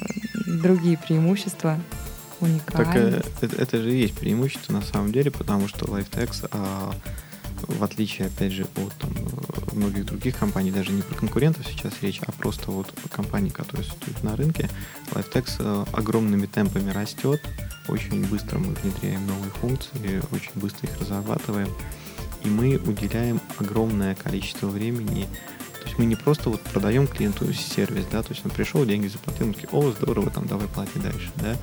другие 0.45 0.97
преимущества 0.97 1.77
уникальны. 2.39 2.85
Так 2.85 2.95
э, 2.95 3.21
это, 3.41 3.55
это 3.55 3.77
же 3.81 3.93
и 3.93 4.01
есть 4.01 4.17
преимущество 4.17 4.73
на 4.73 4.81
самом 4.81 5.11
деле, 5.11 5.31
потому 5.31 5.67
что 5.67 5.85
LifeTex, 5.85 6.49
а, 6.51 6.93
в 7.67 7.83
отличие, 7.83 8.27
опять 8.27 8.51
же, 8.51 8.63
от 8.63 8.93
там, 8.99 9.11
многих 9.73 10.05
других 10.05 10.37
компаний, 10.37 10.71
даже 10.71 10.91
не 10.91 11.01
про 11.01 11.15
конкурентов 11.15 11.65
сейчас 11.67 11.93
речь, 12.01 12.19
а 12.25 12.31
просто 12.31 12.71
вот 12.71 12.91
компании, 13.11 13.49
которые 13.49 13.85
существуют 13.85 14.23
на 14.23 14.35
рынке, 14.35 14.69
LifeTex 15.11 15.55
э, 15.59 15.85
огромными 15.93 16.45
темпами 16.45 16.91
растет, 16.91 17.41
очень 17.87 18.25
быстро 18.25 18.59
мы 18.59 18.73
внедряем 18.73 19.25
новые 19.27 19.51
функции, 19.51 20.21
очень 20.31 20.51
быстро 20.55 20.87
их 20.87 20.99
разрабатываем, 20.99 21.69
и 22.43 22.49
мы 22.49 22.77
уделяем 22.77 23.41
огромное 23.57 24.15
количество 24.15 24.67
времени 24.67 25.27
то 25.85 25.89
есть 25.89 25.99
мы 25.99 26.05
не 26.05 26.15
просто 26.15 26.49
вот 26.49 26.61
продаем 26.61 27.05
клиенту 27.05 27.53
сервис, 27.53 28.05
да, 28.11 28.23
то 28.23 28.33
есть 28.33 28.43
он 28.43 28.49
пришел, 28.49 28.83
деньги 28.85 29.07
заплатил, 29.07 29.45
мы 29.45 29.53
такие, 29.53 29.69
о, 29.71 29.91
здорово, 29.91 30.31
там, 30.31 30.47
давай 30.47 30.67
плати 30.67 30.97
дальше, 30.97 31.29
да. 31.35 31.55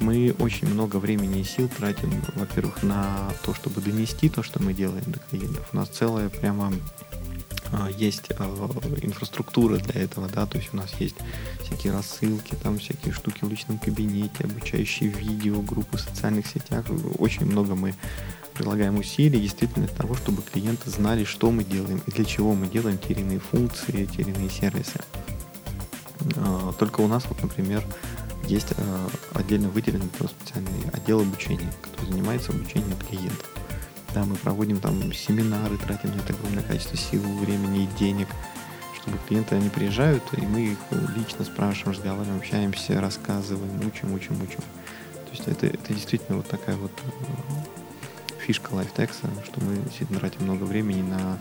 Мы 0.00 0.34
очень 0.38 0.68
много 0.68 0.96
времени 0.96 1.40
и 1.40 1.44
сил 1.44 1.68
тратим, 1.68 2.10
во-первых, 2.34 2.82
на 2.82 3.32
то, 3.44 3.54
чтобы 3.54 3.80
донести 3.80 4.28
то, 4.28 4.42
что 4.42 4.62
мы 4.62 4.74
делаем 4.74 5.04
до 5.06 5.18
клиентов. 5.18 5.68
У 5.72 5.76
нас 5.76 5.88
целая 5.88 6.28
прямо 6.28 6.72
а, 7.72 7.88
есть 7.90 8.30
а, 8.38 8.44
инфраструктура 9.02 9.76
для 9.78 10.02
этого, 10.02 10.28
да, 10.28 10.46
то 10.46 10.58
есть 10.58 10.70
у 10.72 10.76
нас 10.76 10.92
есть 11.00 11.16
всякие 11.64 11.92
рассылки, 11.92 12.54
там 12.62 12.78
всякие 12.78 13.12
штуки 13.12 13.44
в 13.44 13.48
личном 13.48 13.78
кабинете, 13.78 14.44
обучающие 14.44 15.08
видео, 15.08 15.60
группы 15.60 15.96
в 15.96 16.00
социальных 16.00 16.46
сетях. 16.46 16.84
Очень 17.18 17.46
много 17.46 17.74
мы 17.74 17.94
прилагаем 18.54 18.96
усилий 18.96 19.40
действительно 19.40 19.86
для 19.86 19.96
того, 19.96 20.14
чтобы 20.14 20.42
клиенты 20.42 20.88
знали, 20.90 21.24
что 21.24 21.50
мы 21.50 21.64
делаем 21.64 22.00
и 22.06 22.10
для 22.10 22.24
чего 22.24 22.54
мы 22.54 22.68
делаем 22.68 22.98
те 22.98 23.12
или 23.12 23.20
иные 23.20 23.40
функции, 23.40 24.04
те 24.04 24.22
или 24.22 24.30
иные 24.30 24.50
сервисы. 24.50 25.00
А, 26.36 26.72
только 26.78 27.00
у 27.00 27.08
нас, 27.08 27.24
вот, 27.28 27.42
например, 27.42 27.84
есть 28.48 28.68
отдельно 29.32 29.68
выделенный 29.68 30.08
специальный 30.08 30.90
отдел 30.92 31.20
обучения, 31.20 31.70
который 31.82 32.10
занимается 32.10 32.52
обучением 32.52 32.96
клиентов. 33.08 33.50
Да, 34.14 34.24
мы 34.24 34.36
проводим 34.36 34.80
там 34.80 35.12
семинары, 35.12 35.76
тратим 35.76 36.10
на 36.10 36.20
это 36.20 36.32
огромное 36.32 36.62
количество 36.62 36.96
сил, 36.96 37.20
времени 37.20 37.84
и 37.84 37.98
денег, 37.98 38.28
чтобы 39.00 39.18
клиенты, 39.26 39.56
они 39.56 39.68
приезжают, 39.68 40.22
и 40.36 40.40
мы 40.42 40.60
их 40.60 40.78
лично 41.16 41.44
спрашиваем, 41.44 41.96
разговариваем, 41.96 42.38
общаемся, 42.38 43.00
рассказываем, 43.00 43.80
учим, 43.86 44.14
учим, 44.14 44.40
учим. 44.40 44.60
То 45.14 45.30
есть 45.32 45.48
это, 45.48 45.66
это 45.66 45.92
действительно 45.92 46.36
вот 46.36 46.46
такая 46.46 46.76
вот 46.76 46.92
э, 47.02 48.38
фишка 48.38 48.72
лайфтекса, 48.72 49.28
что 49.44 49.64
мы 49.64 49.76
действительно 49.78 50.20
тратим 50.20 50.44
много 50.44 50.62
времени 50.62 51.02
на 51.02 51.38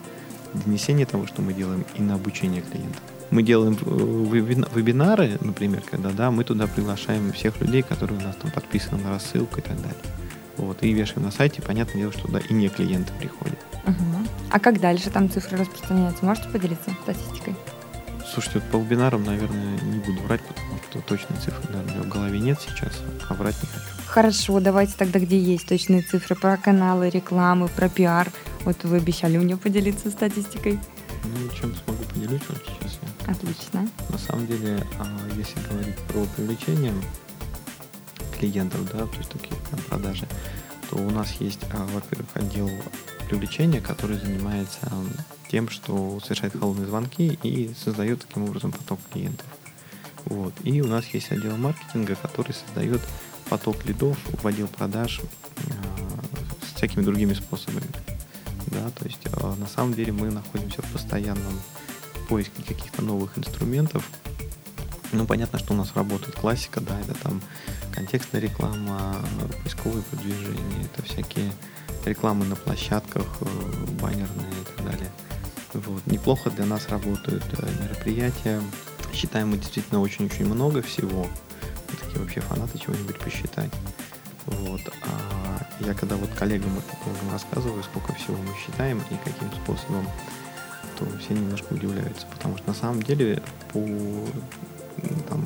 донесение 0.53 1.05
того, 1.05 1.27
что 1.27 1.41
мы 1.41 1.53
делаем, 1.53 1.85
и 1.95 2.01
на 2.01 2.15
обучение 2.15 2.61
клиента. 2.61 2.99
Мы 3.33 3.41
делаем 3.41 3.75
э, 3.81 4.75
вебинары, 4.75 5.39
например, 5.41 5.81
когда 5.89 6.11
да, 6.11 6.29
мы 6.29 6.43
туда 6.43 6.67
приглашаем 6.67 7.33
всех 7.33 7.59
людей, 7.61 7.81
которые 7.81 8.19
у 8.19 8.21
нас 8.21 8.35
там 8.35 8.51
подписаны 8.51 9.01
на 9.01 9.09
рассылку 9.09 9.57
и 9.57 9.61
так 9.63 9.75
далее. 9.77 9.97
Вот, 10.57 10.83
и 10.83 10.93
вешаем 10.93 11.23
на 11.23 11.31
сайте, 11.31 11.59
понятное 11.63 12.01
дело, 12.01 12.11
что 12.11 12.27
туда 12.27 12.39
и 12.47 12.53
не 12.53 12.69
клиенты 12.69 13.11
приходят. 13.19 13.57
Угу. 13.87 14.27
А 14.51 14.59
как 14.59 14.79
дальше 14.79 15.09
там 15.09 15.31
цифры 15.31 15.57
распространяются? 15.57 16.23
Можете 16.23 16.47
поделиться 16.49 16.91
статистикой? 17.01 17.55
Слушайте, 18.31 18.59
вот 18.59 18.69
по 18.69 18.77
вебинарам, 18.77 19.23
наверное, 19.23 19.81
не 19.81 19.97
буду 19.97 20.21
врать, 20.21 20.41
потому 20.41 20.77
что 20.89 21.01
точные 21.01 21.39
цифры, 21.39 21.73
наверное, 21.73 22.03
в 22.03 22.09
голове 22.09 22.39
нет 22.39 22.59
сейчас, 22.61 23.01
а 23.29 23.33
врать 23.33 23.55
не 23.63 23.67
хочу. 23.67 24.03
Хорошо, 24.05 24.59
давайте 24.59 24.93
тогда, 24.95 25.17
где 25.17 25.39
есть 25.39 25.67
точные 25.67 26.03
цифры 26.03 26.35
про 26.35 26.55
каналы, 26.57 27.09
рекламы, 27.09 27.67
про 27.67 27.89
пиар. 27.89 28.31
Вот 28.63 28.83
вы 28.83 28.97
обещали 28.97 29.39
мне 29.39 29.57
поделиться 29.57 30.11
статистикой. 30.11 30.79
Ну, 31.23 31.49
чем 31.59 31.73
смогу 31.75 32.03
поделюсь 32.13 32.41
вот 32.47 32.59
сейчас 32.67 32.99
я. 33.01 33.12
Отлично. 33.27 33.87
На 34.09 34.17
самом 34.17 34.47
деле, 34.47 34.85
а, 34.99 35.05
если 35.35 35.59
говорить 35.69 35.95
про 36.07 36.25
привлечение 36.35 36.93
клиентов, 38.37 38.83
да, 38.91 39.05
то 39.05 39.17
есть 39.17 39.29
такие 39.29 39.55
прям 39.69 39.81
продажи, 39.83 40.27
то 40.89 40.97
у 40.97 41.09
нас 41.09 41.31
есть, 41.39 41.61
а, 41.71 41.85
во-первых, 41.87 42.27
отдел 42.33 42.69
привлечения, 43.29 43.79
который 43.79 44.17
занимается 44.17 44.79
тем, 45.49 45.69
что 45.69 46.19
совершает 46.19 46.53
холодные 46.59 46.87
звонки 46.87 47.39
и 47.43 47.73
создает 47.73 48.25
таким 48.25 48.43
образом 48.43 48.71
поток 48.71 48.99
клиентов. 49.11 49.47
Вот. 50.25 50.53
И 50.63 50.81
у 50.81 50.87
нас 50.87 51.05
есть 51.07 51.31
отдел 51.31 51.55
маркетинга, 51.57 52.15
который 52.15 52.53
создает 52.53 53.01
поток 53.49 53.85
лидов 53.85 54.17
в 54.41 54.47
отдел 54.47 54.67
продаж 54.67 55.21
с 56.61 56.75
всякими 56.75 57.03
другими 57.03 57.33
способами. 57.33 57.87
Да, 58.67 58.89
то 58.91 59.05
есть 59.05 59.19
на 59.59 59.67
самом 59.67 59.93
деле 59.93 60.11
мы 60.11 60.31
находимся 60.31 60.81
в 60.81 60.91
постоянном 60.91 61.61
поиске 62.27 62.63
каких-то 62.63 63.01
новых 63.01 63.37
инструментов. 63.37 64.09
Ну, 65.11 65.25
понятно, 65.25 65.59
что 65.59 65.73
у 65.73 65.77
нас 65.77 65.95
работает 65.95 66.35
классика, 66.35 66.81
да, 66.81 66.99
это 67.01 67.13
там 67.15 67.41
контекстная 67.93 68.41
реклама, 68.41 69.15
поисковые 69.61 70.01
продвижения, 70.03 70.85
это 70.85 71.03
всякие 71.03 71.51
рекламы 72.05 72.45
на 72.45 72.55
площадках, 72.55 73.27
э, 73.41 73.45
баннерные 74.01 74.51
и 74.51 74.75
так 74.75 74.85
далее. 74.85 75.11
Вот. 75.73 76.05
Неплохо 76.07 76.49
для 76.49 76.65
нас 76.65 76.89
работают 76.89 77.43
э, 77.57 77.69
мероприятия. 77.81 78.61
Считаем 79.13 79.49
мы 79.49 79.57
действительно 79.57 80.01
очень-очень 80.01 80.45
много 80.45 80.81
всего. 80.81 81.27
Мы 81.89 81.95
такие 81.95 82.19
вообще 82.19 82.41
фанаты 82.41 82.79
чего-нибудь 82.79 83.19
посчитать. 83.19 83.71
Вот. 84.45 84.81
А 85.03 85.67
я 85.79 85.93
когда 85.93 86.15
вот 86.15 86.29
коллегам 86.31 86.71
рассказываю, 87.31 87.83
сколько 87.83 88.13
всего 88.13 88.37
мы 88.37 88.53
считаем 88.65 88.99
и 89.09 89.15
каким 89.23 89.51
способом, 89.63 90.07
то 90.97 91.05
все 91.19 91.33
немножко 91.33 91.73
удивляются, 91.73 92.25
потому 92.31 92.57
что 92.57 92.67
на 92.67 92.73
самом 92.73 93.01
деле 93.01 93.41
по 93.71 93.79
там, 95.29 95.45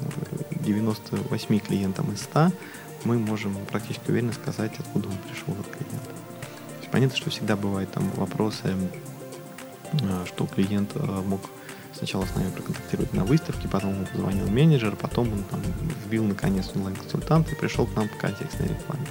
98 0.61 1.59
клиентам 1.59 2.11
из 2.11 2.21
100 2.21 2.51
мы 3.03 3.17
можем 3.17 3.55
практически 3.69 4.09
уверенно 4.09 4.33
сказать, 4.33 4.73
откуда 4.79 5.09
он 5.09 5.17
пришел 5.17 5.53
от 5.59 5.67
клиента. 5.67 6.09
То 6.09 6.77
есть 6.79 6.91
понятно, 6.91 7.17
что 7.17 7.29
всегда 7.29 7.55
бывают 7.55 7.91
там 7.91 8.09
вопросы, 8.11 8.75
э, 9.93 10.25
что 10.27 10.45
клиент 10.45 10.91
э, 10.95 11.21
мог 11.25 11.41
сначала 11.93 12.25
с 12.25 12.35
нами 12.35 12.51
проконтактировать 12.51 13.13
на 13.13 13.23
выставке, 13.23 13.67
потом 13.67 13.95
ему 13.95 14.05
позвонил 14.05 14.47
менеджер, 14.47 14.95
потом 14.95 15.31
он 15.31 15.43
там 15.43 15.61
вбил 16.05 16.23
наконец 16.23 16.71
онлайн-консультант 16.75 17.51
и 17.51 17.55
пришел 17.55 17.87
к 17.87 17.95
нам 17.95 18.09
по 18.09 18.15
контекстной 18.17 18.69
рекламе. 18.69 19.07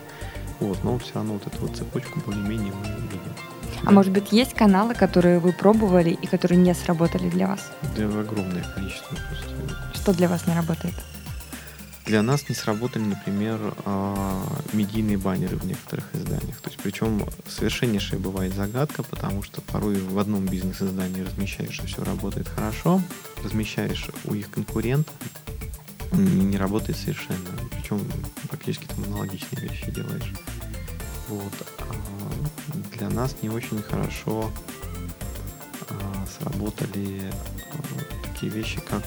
Вот, 0.61 0.83
но 0.85 0.99
все 0.99 1.15
равно 1.15 1.35
вот 1.35 1.47
эту 1.47 1.59
вот 1.59 1.77
цепочку 1.77 2.21
более-менее 2.21 2.73
мы 2.73 2.87
видим. 3.03 3.56
А 3.85 3.91
может 3.91 4.13
быть, 4.13 4.33
есть 4.33 4.55
каналы, 4.55 4.95
которые 4.95 5.39
вы 5.39 5.53
пробовали 5.53 6.11
и 6.11 6.27
которые 6.27 6.59
не 6.59 6.75
сработали 6.75 7.29
для 7.29 7.47
вас? 7.47 7.71
Да, 7.97 8.05
огромное 8.05 8.65
количество 8.75 9.15
просто. 9.15 9.95
Что 9.95 10.13
для 10.13 10.29
вас 10.29 10.47
не 10.47 10.55
работает? 10.55 10.95
Для 12.07 12.23
нас 12.23 12.49
не 12.49 12.55
сработали, 12.55 13.03
например, 13.03 13.59
а, 13.85 14.47
медийные 14.73 15.19
баннеры 15.19 15.57
в 15.57 15.67
некоторых 15.67 16.05
изданиях. 16.13 16.61
То 16.61 16.71
есть, 16.71 16.81
причем 16.81 17.27
совершеннейшая 17.49 18.21
бывает 18.21 18.55
загадка, 18.55 19.03
потому 19.03 19.43
что 19.43 19.61
порой 19.61 19.97
в 20.01 20.17
одном 20.17 20.47
бизнес-издании 20.47 21.23
размещаешь, 21.23 21.75
что 21.75 21.87
все 21.89 22.05
работает 22.05 22.49
хорошо, 22.49 23.03
размещаешь 23.43 24.09
у 24.25 24.35
их 24.35 24.51
конкурентов, 24.51 25.15
не 26.13 26.57
работает 26.57 26.97
совершенно. 26.97 27.51
Причем 27.73 28.01
практически 28.49 28.87
там 28.87 29.03
аналогичные 29.05 29.69
вещи 29.69 29.91
делаешь. 29.91 30.33
Вот. 31.29 31.53
Для 32.97 33.09
нас 33.11 33.37
не 33.43 33.49
очень 33.49 33.83
хорошо 33.83 34.51
а, 35.89 36.27
сработали 36.27 37.31
такие 38.23 38.51
вещи, 38.53 38.81
как 38.81 39.03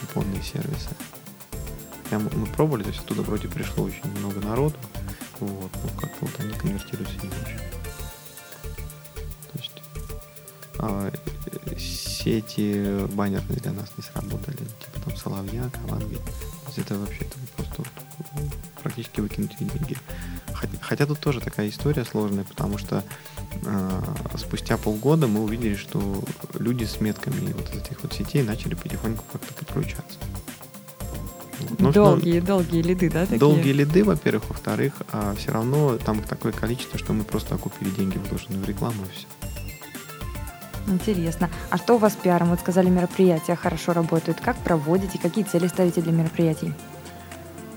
купонные 0.00 0.42
сервисы. 0.42 0.90
Мы 2.10 2.46
пробовали, 2.46 2.84
то 2.84 2.90
есть 2.90 3.00
оттуда 3.00 3.22
вроде 3.22 3.48
пришло 3.48 3.84
очень 3.84 4.06
много 4.18 4.40
народу, 4.40 4.76
вот, 5.40 5.70
но 5.82 6.00
как-то 6.00 6.16
вот 6.20 6.40
они 6.40 6.52
конвертируются 6.54 7.16
не 7.16 7.28
очень. 7.28 7.58
То 9.52 9.58
есть 9.58 9.82
а, 10.78 11.12
сети 11.78 13.06
баннерные 13.14 13.58
для 13.58 13.72
нас 13.72 13.90
не 13.96 14.02
сработали, 14.04 14.56
типа 14.56 15.00
там 15.04 15.16
Соловья, 15.16 15.70
Каванги. 15.70 16.14
То 16.16 16.66
есть 16.66 16.78
это 16.78 16.98
вообще 16.98 17.24
это 17.24 17.36
просто 17.56 17.74
вот, 17.78 17.88
практически 18.82 19.20
выкинутые 19.20 19.68
деньги. 19.68 19.96
Хотя, 20.86 21.04
тут 21.06 21.18
тоже 21.18 21.40
такая 21.40 21.68
история 21.68 22.04
сложная, 22.04 22.44
потому 22.44 22.78
что 22.78 23.02
э, 23.64 24.02
спустя 24.36 24.76
полгода 24.76 25.26
мы 25.26 25.42
увидели, 25.42 25.74
что 25.74 26.22
люди 26.54 26.84
с 26.84 27.00
метками 27.00 27.52
вот 27.52 27.74
этих 27.74 28.02
вот 28.02 28.12
сетей 28.12 28.42
начали 28.42 28.74
потихоньку 28.74 29.24
как-то 29.32 29.52
подключаться. 29.54 30.18
Ну, 31.78 31.90
долгие, 31.90 32.38
что, 32.38 32.46
долгие 32.46 32.82
лиды, 32.82 33.10
да? 33.10 33.22
Такие? 33.22 33.38
Долгие 33.38 33.72
лиды, 33.72 34.04
во-первых. 34.04 34.48
Во-вторых, 34.48 34.92
а 35.10 35.34
все 35.36 35.50
равно 35.50 35.96
там 35.98 36.22
такое 36.22 36.52
количество, 36.52 36.98
что 36.98 37.12
мы 37.12 37.24
просто 37.24 37.56
окупили 37.56 37.90
деньги, 37.90 38.18
вложенные 38.18 38.60
в 38.60 38.68
рекламу, 38.68 39.04
и 39.06 39.12
все. 39.12 39.26
Интересно. 40.86 41.50
А 41.70 41.78
что 41.78 41.96
у 41.96 41.98
вас 41.98 42.12
с 42.12 42.16
пиаром? 42.16 42.50
Вот 42.50 42.60
сказали, 42.60 42.88
мероприятия 42.88 43.56
хорошо 43.56 43.92
работают. 43.92 44.40
Как 44.40 44.56
проводите? 44.58 45.18
Какие 45.18 45.44
цели 45.44 45.66
ставите 45.66 46.00
для 46.00 46.12
мероприятий? 46.12 46.74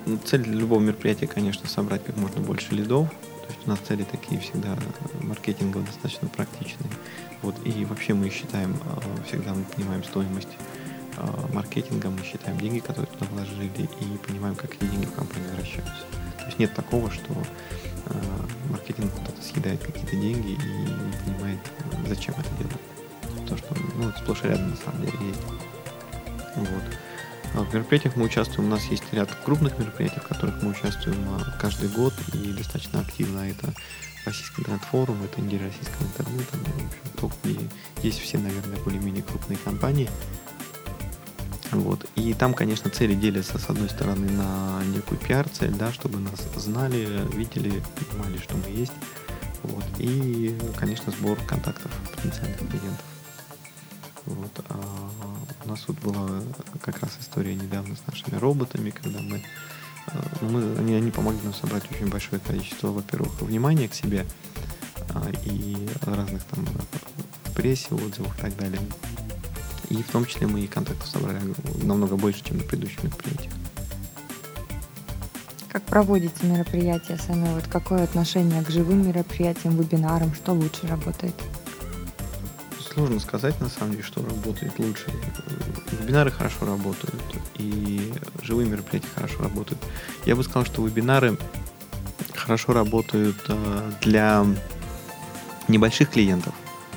Ну, 0.09 0.17
цель 0.25 0.41
любого 0.41 0.79
мероприятия, 0.79 1.27
конечно, 1.27 1.69
собрать 1.69 2.03
как 2.03 2.17
можно 2.17 2.41
больше 2.41 2.73
лидов. 2.73 3.07
То 3.09 3.53
есть 3.53 3.67
у 3.67 3.69
нас 3.69 3.77
цели 3.87 4.03
такие 4.03 4.41
всегда 4.41 4.75
маркетинговые, 5.21 5.85
достаточно 5.85 6.27
практичные. 6.29 6.89
Вот, 7.43 7.55
и 7.63 7.85
вообще 7.85 8.15
мы 8.15 8.31
считаем, 8.31 8.75
а, 8.85 9.01
всегда 9.27 9.53
мы 9.53 9.63
понимаем 9.65 10.03
стоимость 10.03 10.49
а, 11.17 11.47
маркетинга, 11.53 12.09
мы 12.09 12.23
считаем 12.23 12.59
деньги, 12.59 12.79
которые 12.79 13.05
туда 13.05 13.27
вложили, 13.29 13.87
и 14.01 14.17
понимаем, 14.27 14.55
как 14.55 14.73
эти 14.73 14.85
деньги 14.85 15.05
в 15.05 15.13
компанию 15.13 15.47
возвращаются. 15.49 16.03
То 16.39 16.45
есть 16.45 16.57
нет 16.57 16.73
такого, 16.73 17.11
что 17.11 17.31
э, 18.05 18.13
маркетинг 18.71 19.11
куда-то 19.13 19.43
съедает 19.43 19.83
какие-то 19.83 20.15
деньги 20.15 20.53
и 20.53 20.55
не 20.55 21.17
понимает, 21.23 21.59
зачем 22.07 22.33
это 22.33 22.49
делать. 22.57 23.47
То, 23.47 23.57
что 23.57 23.75
ну, 23.95 24.10
это 24.10 24.17
сплошь 24.17 24.43
и 24.43 24.47
рядом 24.47 24.71
на 24.71 24.77
самом 24.77 25.01
деле 25.01 25.17
есть. 25.27 25.41
Вот. 26.55 26.84
А 27.53 27.63
в 27.63 27.73
мероприятиях 27.73 28.15
мы 28.15 28.25
участвуем, 28.25 28.69
у 28.69 28.71
нас 28.71 28.83
есть 28.85 29.03
ряд 29.12 29.29
крупных 29.43 29.77
мероприятий, 29.79 30.19
в 30.19 30.27
которых 30.27 30.62
мы 30.62 30.71
участвуем 30.71 31.17
каждый 31.59 31.89
год 31.89 32.13
и 32.33 32.53
достаточно 32.53 33.01
активно. 33.01 33.49
Это 33.49 33.73
Российский 34.25 34.62
бренд-форум, 34.62 35.23
это 35.23 35.41
Индия 35.41 35.59
российского 35.59 36.03
интернета, 36.03 36.57
в 37.15 37.23
общем, 37.23 37.39
и 37.45 38.05
есть 38.05 38.19
все, 38.19 38.38
наверное, 38.38 38.77
более-менее 38.83 39.23
крупные 39.23 39.57
компании, 39.57 40.09
вот. 41.71 42.05
И 42.15 42.33
там, 42.33 42.53
конечно, 42.53 42.89
цели 42.89 43.13
делятся, 43.13 43.57
с 43.57 43.69
одной 43.69 43.89
стороны, 43.89 44.29
на 44.31 44.81
некую 44.85 45.19
пиар-цель, 45.19 45.71
да, 45.71 45.93
чтобы 45.93 46.19
нас 46.19 46.39
знали, 46.55 47.07
видели, 47.33 47.81
понимали, 47.95 48.38
что 48.38 48.57
мы 48.57 48.69
есть. 48.69 48.93
Вот. 49.63 49.83
И, 49.99 50.57
конечно, 50.77 51.12
сбор 51.12 51.38
контактов 51.47 51.91
потенциальных 52.15 52.57
клиентов. 52.57 53.05
Вот. 54.25 54.65
А 54.69 55.10
у 55.65 55.69
нас 55.69 55.84
вот 55.88 55.99
была 55.99 56.41
как 56.82 56.99
раз 56.99 57.17
история 57.19 57.55
недавно 57.55 57.95
с 57.95 58.08
нашими 58.08 58.38
роботами, 58.38 58.89
когда 58.89 59.19
мы, 59.19 59.43
а, 60.08 60.23
ну, 60.41 60.49
мы 60.49 60.77
они, 60.77 60.93
они 60.93 61.12
помогли 61.12 61.41
нам 61.43 61.53
собрать 61.53 61.89
очень 61.91 62.08
большое 62.08 62.39
количество, 62.39 62.88
во-первых, 62.88 63.41
внимания 63.41 63.88
к 63.88 63.93
себе 63.93 64.25
а, 65.13 65.29
и 65.45 65.88
разных 66.03 66.43
там 66.45 66.65
прессе, 67.55 67.93
отзывах 67.93 68.38
и 68.38 68.41
так 68.41 68.58
далее. 68.58 68.82
И 69.89 70.03
в 70.03 70.12
том 70.12 70.25
числе 70.25 70.47
мы 70.47 70.62
и 70.62 70.67
контактов 70.67 71.08
собрали 71.08 71.39
намного 71.84 72.15
больше, 72.15 72.43
чем 72.43 72.58
на 72.58 72.63
предыдущих 72.63 73.03
мероприятиях. 73.03 73.53
Как 75.67 75.84
проводите 75.84 76.47
мероприятия 76.47 77.17
сами? 77.17 77.53
Вот 77.53 77.67
какое 77.67 78.03
отношение 78.03 78.63
к 78.63 78.69
живым 78.69 79.08
мероприятиям, 79.08 79.77
вебинарам? 79.77 80.34
Что 80.34 80.53
лучше 80.53 80.88
работает? 80.88 81.36
Сложно 82.93 83.19
сказать, 83.19 83.60
на 83.62 83.69
самом 83.69 83.91
деле, 83.91 84.04
что 84.04 84.23
работает 84.23 84.80
лучше. 84.80 85.06
Вебинары 85.91 86.32
хорошо 86.32 86.65
работают, 86.65 87.21
и 87.56 88.12
живые 88.41 88.67
мероприятия 88.67 89.10
хорошо 89.13 89.43
работают. 89.43 89.80
Я 90.25 90.36
бы 90.36 90.43
сказал, 90.43 90.65
что 90.65 90.86
вебинары 90.86 91.38
хорошо 92.36 92.73
работают 92.73 93.38
э, 93.47 93.91
для 94.02 94.45
небольших 95.67 96.10
клиентов. 96.10 96.54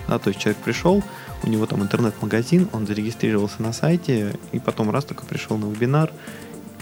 Да, 0.09 0.19
то 0.19 0.29
есть 0.29 0.41
человек 0.41 0.63
пришел, 0.63 1.03
у 1.43 1.49
него 1.49 1.67
там 1.67 1.83
интернет-магазин, 1.83 2.69
он 2.73 2.87
зарегистрировался 2.87 3.63
на 3.63 3.73
сайте, 3.73 4.35
и 4.53 4.59
потом 4.59 4.91
раз 4.91 5.05
только 5.05 5.27
пришел 5.27 5.59
на 5.59 5.67
вебинар, 5.67 6.11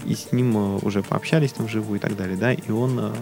и 0.05 0.15
с 0.15 0.31
ним 0.31 0.57
э, 0.57 0.79
уже 0.81 1.03
пообщались 1.03 1.53
там 1.53 1.65
вживую 1.65 1.97
и 1.97 2.01
так 2.01 2.15
далее, 2.15 2.37
да, 2.37 2.53
и 2.53 2.71
он 2.71 2.99
э, 2.99 3.13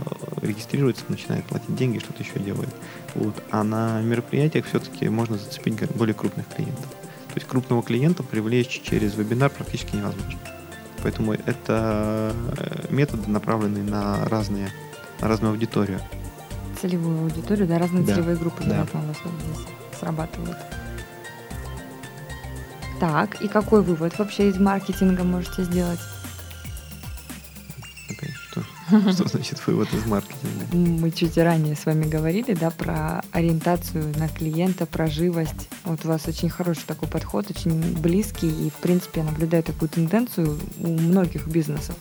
регистрируется, 0.41 1.03
начинает 1.07 1.45
платить 1.45 1.75
деньги, 1.75 1.99
что-то 1.99 2.23
еще 2.23 2.39
делает. 2.39 2.69
Вот. 3.15 3.35
А 3.51 3.63
на 3.63 4.01
мероприятиях 4.01 4.65
все-таки 4.65 5.09
можно 5.09 5.37
зацепить 5.37 5.75
более 5.95 6.13
крупных 6.13 6.47
клиентов. 6.47 6.85
То 7.27 7.35
есть 7.35 7.47
крупного 7.47 7.83
клиента 7.83 8.23
привлечь 8.23 8.81
через 8.83 9.15
вебинар 9.15 9.49
практически 9.49 9.95
невозможно. 9.95 10.39
Поэтому 11.03 11.33
это 11.33 12.33
э, 12.57 12.85
методы, 12.89 13.29
направленные 13.29 13.83
на 13.83 14.25
разные, 14.27 14.69
на 15.21 15.27
разную 15.27 15.51
аудиторию. 15.51 15.99
Целевую 16.81 17.23
аудиторию, 17.23 17.67
да, 17.67 17.77
разные 17.77 18.03
да. 18.03 18.15
целевые 18.15 18.37
группы, 18.37 18.63
да. 18.63 18.85
у 18.93 18.97
вас 19.07 19.17
здесь 19.17 19.99
срабатывают. 19.99 20.57
Так, 22.99 23.41
и 23.41 23.47
какой 23.47 23.81
вывод 23.81 24.17
вообще 24.19 24.49
из 24.49 24.57
маркетинга 24.57 25.23
можете 25.23 25.63
сделать? 25.63 25.99
Что 29.13 29.27
значит 29.27 29.65
вывод 29.67 29.93
из 29.93 30.05
маркетинга? 30.05 30.65
Мы 30.73 31.11
чуть 31.11 31.37
ранее 31.37 31.75
с 31.75 31.85
вами 31.85 32.05
говорили, 32.05 32.53
да, 32.53 32.69
про 32.71 33.23
ориентацию 33.31 34.13
на 34.17 34.27
клиента, 34.27 34.85
про 34.85 35.07
живость. 35.07 35.69
Вот 35.83 36.05
у 36.05 36.07
вас 36.07 36.27
очень 36.27 36.49
хороший 36.49 36.83
такой 36.85 37.07
подход, 37.07 37.49
очень 37.49 37.97
близкий, 37.99 38.49
и, 38.49 38.69
в 38.69 38.75
принципе, 38.75 39.21
я 39.21 39.25
наблюдаю 39.25 39.63
такую 39.63 39.89
тенденцию 39.89 40.57
у 40.79 40.87
многих 40.87 41.47
бизнесов 41.47 41.95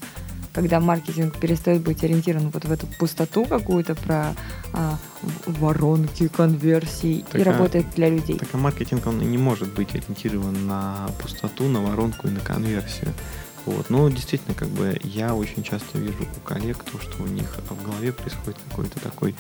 когда 0.59 0.81
маркетинг 0.81 1.37
перестает 1.39 1.83
быть 1.83 2.03
ориентирован 2.03 2.51
вот 2.51 2.65
в 2.65 2.73
эту 2.73 2.89
пустоту 2.99 3.45
какую-то 3.45 3.95
про 3.95 4.35
а, 4.73 4.99
воронки, 5.47 6.27
конверсии 6.27 7.25
так 7.31 7.41
и 7.41 7.45
а, 7.45 7.53
работает 7.53 7.87
для 7.95 8.09
людей. 8.09 8.39
Так 8.39 8.49
а 8.53 8.57
маркетинг 8.57 9.07
он 9.07 9.23
и 9.23 9.25
не 9.25 9.39
может 9.39 9.73
быть 9.73 9.95
ориентирован 9.95 10.67
на 10.67 11.11
пустоту, 11.23 11.69
на 11.69 11.81
воронку 11.81 12.27
и 12.27 12.31
на 12.31 12.41
конверсию. 12.41 13.13
Вот. 13.69 13.91
Но 13.91 14.09
действительно, 14.09 14.55
как 14.55 14.69
бы 14.69 14.99
я 15.05 15.35
очень 15.35 15.63
часто 15.63 15.99
вижу 15.99 16.27
у 16.37 16.41
коллег 16.41 16.83
то, 16.85 16.99
что 16.99 17.23
у 17.23 17.27
них 17.27 17.55
в 17.69 17.83
голове 17.83 18.13
происходит 18.15 18.59
какой-то 18.71 18.99
такой 18.99 19.35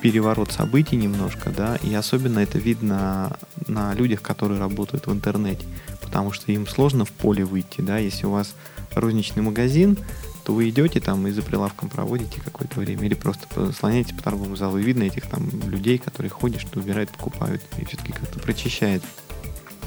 переворот 0.00 0.52
событий 0.52 0.94
немножко, 0.94 1.50
да, 1.50 1.76
и 1.76 1.92
особенно 1.92 2.38
это 2.38 2.58
видно 2.58 3.36
на 3.66 3.94
людях, 3.94 4.22
которые 4.22 4.60
работают 4.60 5.08
в 5.08 5.12
интернете, 5.12 5.66
потому 6.00 6.30
что 6.30 6.52
им 6.52 6.68
сложно 6.68 7.04
в 7.04 7.10
поле 7.10 7.44
выйти, 7.44 7.80
да, 7.80 7.98
если 7.98 8.26
у 8.26 8.30
вас 8.30 8.54
розничный 8.94 9.42
магазин, 9.42 9.98
то 10.44 10.54
вы 10.54 10.68
идете 10.68 11.00
там 11.00 11.26
и 11.26 11.32
за 11.32 11.42
прилавком 11.42 11.88
проводите 11.88 12.40
какое-то 12.42 12.78
время, 12.78 13.06
или 13.06 13.14
просто 13.14 13.72
слоняетесь 13.72 14.14
по 14.14 14.22
торговому 14.22 14.54
залу, 14.54 14.78
и 14.78 14.84
видно 14.84 15.02
этих 15.02 15.26
там 15.26 15.48
людей, 15.68 15.98
которые 15.98 16.30
ходят, 16.30 16.60
что 16.60 16.78
выбирают, 16.78 17.10
покупают, 17.10 17.62
и 17.78 17.84
все-таки 17.86 18.12
как-то 18.12 18.38
прочищает 18.38 19.02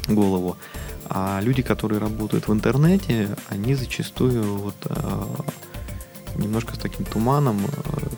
голову. 0.10 0.58
А 1.10 1.40
люди, 1.42 1.62
которые 1.62 2.00
работают 2.00 2.48
в 2.48 2.54
интернете, 2.54 3.36
они 3.50 3.76
зачастую 3.76 4.44
вот 4.58 4.76
немножко 6.36 6.76
с 6.76 6.78
таким 6.78 7.06
туманом 7.06 7.60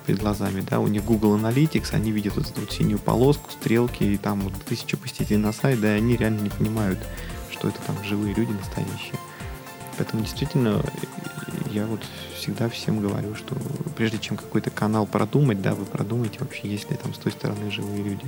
перед 0.06 0.20
глазами, 0.20 0.62
да, 0.70 0.80
у 0.80 0.88
них 0.88 1.06
Google 1.06 1.38
Analytics, 1.38 1.94
они 1.94 2.12
видят 2.12 2.36
вот 2.36 2.50
эту 2.50 2.62
вот 2.62 2.72
синюю 2.72 3.00
полоску, 3.00 3.50
стрелки, 3.52 4.04
и 4.04 4.18
там 4.18 4.42
вот 4.42 4.54
тысяча 4.66 4.98
посетителей 4.98 5.38
на 5.38 5.54
сайт, 5.54 5.80
да, 5.80 5.96
и 5.96 6.00
они 6.00 6.18
реально 6.18 6.42
не 6.42 6.50
понимают, 6.50 7.00
что 7.52 7.70
это 7.70 7.80
там 7.88 7.96
живые 8.04 8.34
люди 8.34 8.52
настоящие. 8.52 9.16
Поэтому 9.98 10.24
действительно 10.24 10.84
я 11.72 11.86
вот 11.86 12.02
всегда 12.36 12.70
всем 12.70 13.00
говорю, 13.00 13.36
что 13.36 13.56
прежде 13.96 14.18
чем 14.20 14.38
какой-то 14.38 14.70
канал 14.70 15.06
продумать, 15.06 15.62
да, 15.62 15.76
вы 15.76 15.86
продумайте 15.86 16.40
вообще, 16.40 16.68
есть 16.68 16.90
ли 16.90 16.98
там 16.98 17.14
с 17.14 17.18
той 17.18 17.32
стороны 17.32 17.72
живые 17.72 18.04
люди. 18.04 18.26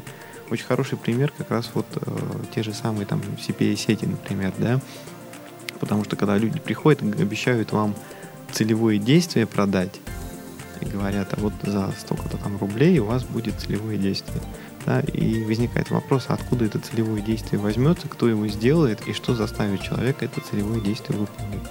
Очень 0.49 0.65
хороший 0.65 0.97
пример 0.97 1.31
как 1.37 1.49
раз 1.49 1.71
вот 1.73 1.85
э, 1.95 1.99
те 2.53 2.61
же 2.63 2.73
самые 2.73 3.05
там 3.05 3.21
CPA-сети, 3.21 4.05
например, 4.05 4.53
да, 4.57 4.81
потому 5.79 6.03
что 6.03 6.15
когда 6.15 6.37
люди 6.37 6.59
приходят, 6.59 7.01
обещают 7.01 7.71
вам 7.71 7.95
целевое 8.51 8.97
действие 8.97 9.47
продать, 9.47 9.99
и 10.81 10.85
говорят, 10.85 11.33
а 11.33 11.39
вот 11.39 11.53
за 11.63 11.91
столько-то 11.99 12.37
там 12.37 12.57
рублей 12.57 12.99
у 12.99 13.05
вас 13.05 13.23
будет 13.23 13.59
целевое 13.59 13.97
действие. 13.97 14.41
Да, 14.83 14.99
и 15.01 15.43
возникает 15.43 15.91
вопрос, 15.91 16.25
а 16.27 16.33
откуда 16.33 16.65
это 16.65 16.79
целевое 16.79 17.21
действие 17.21 17.61
возьмется, 17.61 18.07
кто 18.07 18.27
его 18.27 18.47
сделает 18.47 19.07
и 19.07 19.13
что 19.13 19.35
заставит 19.35 19.81
человека 19.83 20.25
это 20.25 20.41
целевое 20.41 20.81
действие 20.81 21.19
выполнить. 21.19 21.61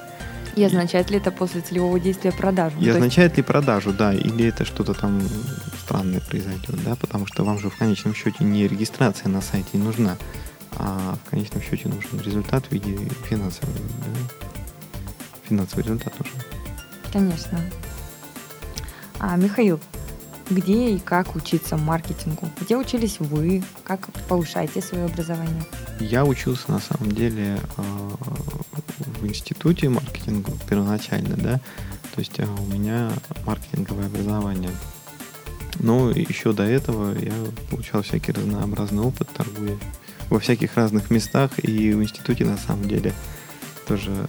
И 0.57 0.65
означает 0.65 1.11
ли 1.11 1.19
это 1.19 1.31
после 1.31 1.61
целевого 1.61 2.01
действия 2.01 2.33
продажу? 2.33 2.79
И 2.81 2.89
означает 2.89 3.37
ли 3.37 3.43
продажу, 3.43 3.93
да, 3.93 4.13
или 4.13 4.47
это 4.47 4.65
что-то 4.65 4.95
там 4.95 5.21
странное 5.83 6.21
произойдет, 6.21 6.83
да, 6.85 6.97
потому 6.97 7.27
что 7.27 7.45
вам 7.45 7.59
же 7.59 7.71
в 7.71 7.77
конечном 7.77 8.15
счете 8.15 8.45
не 8.45 8.67
регистрация 8.67 9.29
на 9.29 9.41
сайте 9.41 9.79
нужна, 9.79 10.17
а 10.73 11.17
в 11.25 11.31
конечном 11.31 11.63
счете 11.63 11.89
нужен 11.89 12.21
результат 12.21 12.67
в 12.67 12.73
виде 12.73 12.97
финансового, 13.29 13.77
да? 13.77 14.47
финансовый 15.49 15.83
результат 15.83 16.13
нужен. 16.19 16.39
Конечно. 17.13 17.61
А, 19.19 19.37
Михаил, 19.37 19.81
где 20.49 20.91
и 20.91 20.99
как 20.99 21.37
учиться 21.37 21.77
маркетингу? 21.77 22.49
Где 22.61 22.77
учились 22.77 23.21
вы? 23.21 23.63
Как 23.85 24.09
повышаете 24.29 24.81
свое 24.83 25.05
образование? 25.05 25.63
Я 26.01 26.25
учился 26.25 26.71
на 26.73 26.81
самом 26.81 27.13
деле 27.13 27.61
э, 27.77 27.83
в 29.21 29.27
институте 29.27 29.89
маркетинга 29.89 30.20
первоначально, 30.69 31.37
да, 31.37 31.61
то 32.15 32.19
есть 32.19 32.39
э, 32.39 32.47
у 32.47 32.67
меня 32.67 33.11
маркетинговое 33.47 34.07
образование. 34.07 34.71
Но 35.79 36.11
еще 36.11 36.53
до 36.53 36.65
этого 36.65 37.17
я 37.19 37.33
получал 37.71 38.03
всякий 38.03 38.33
разнообразный 38.33 39.03
опыт, 39.03 39.29
торгуя 39.35 39.77
во 40.29 40.39
всяких 40.39 40.77
разных 40.77 41.11
местах 41.11 41.51
и 41.63 41.93
в 41.93 42.03
институте 42.03 42.45
на 42.45 42.57
самом 42.57 42.89
деле 42.89 43.13
тоже 43.87 44.13
э, 44.13 44.27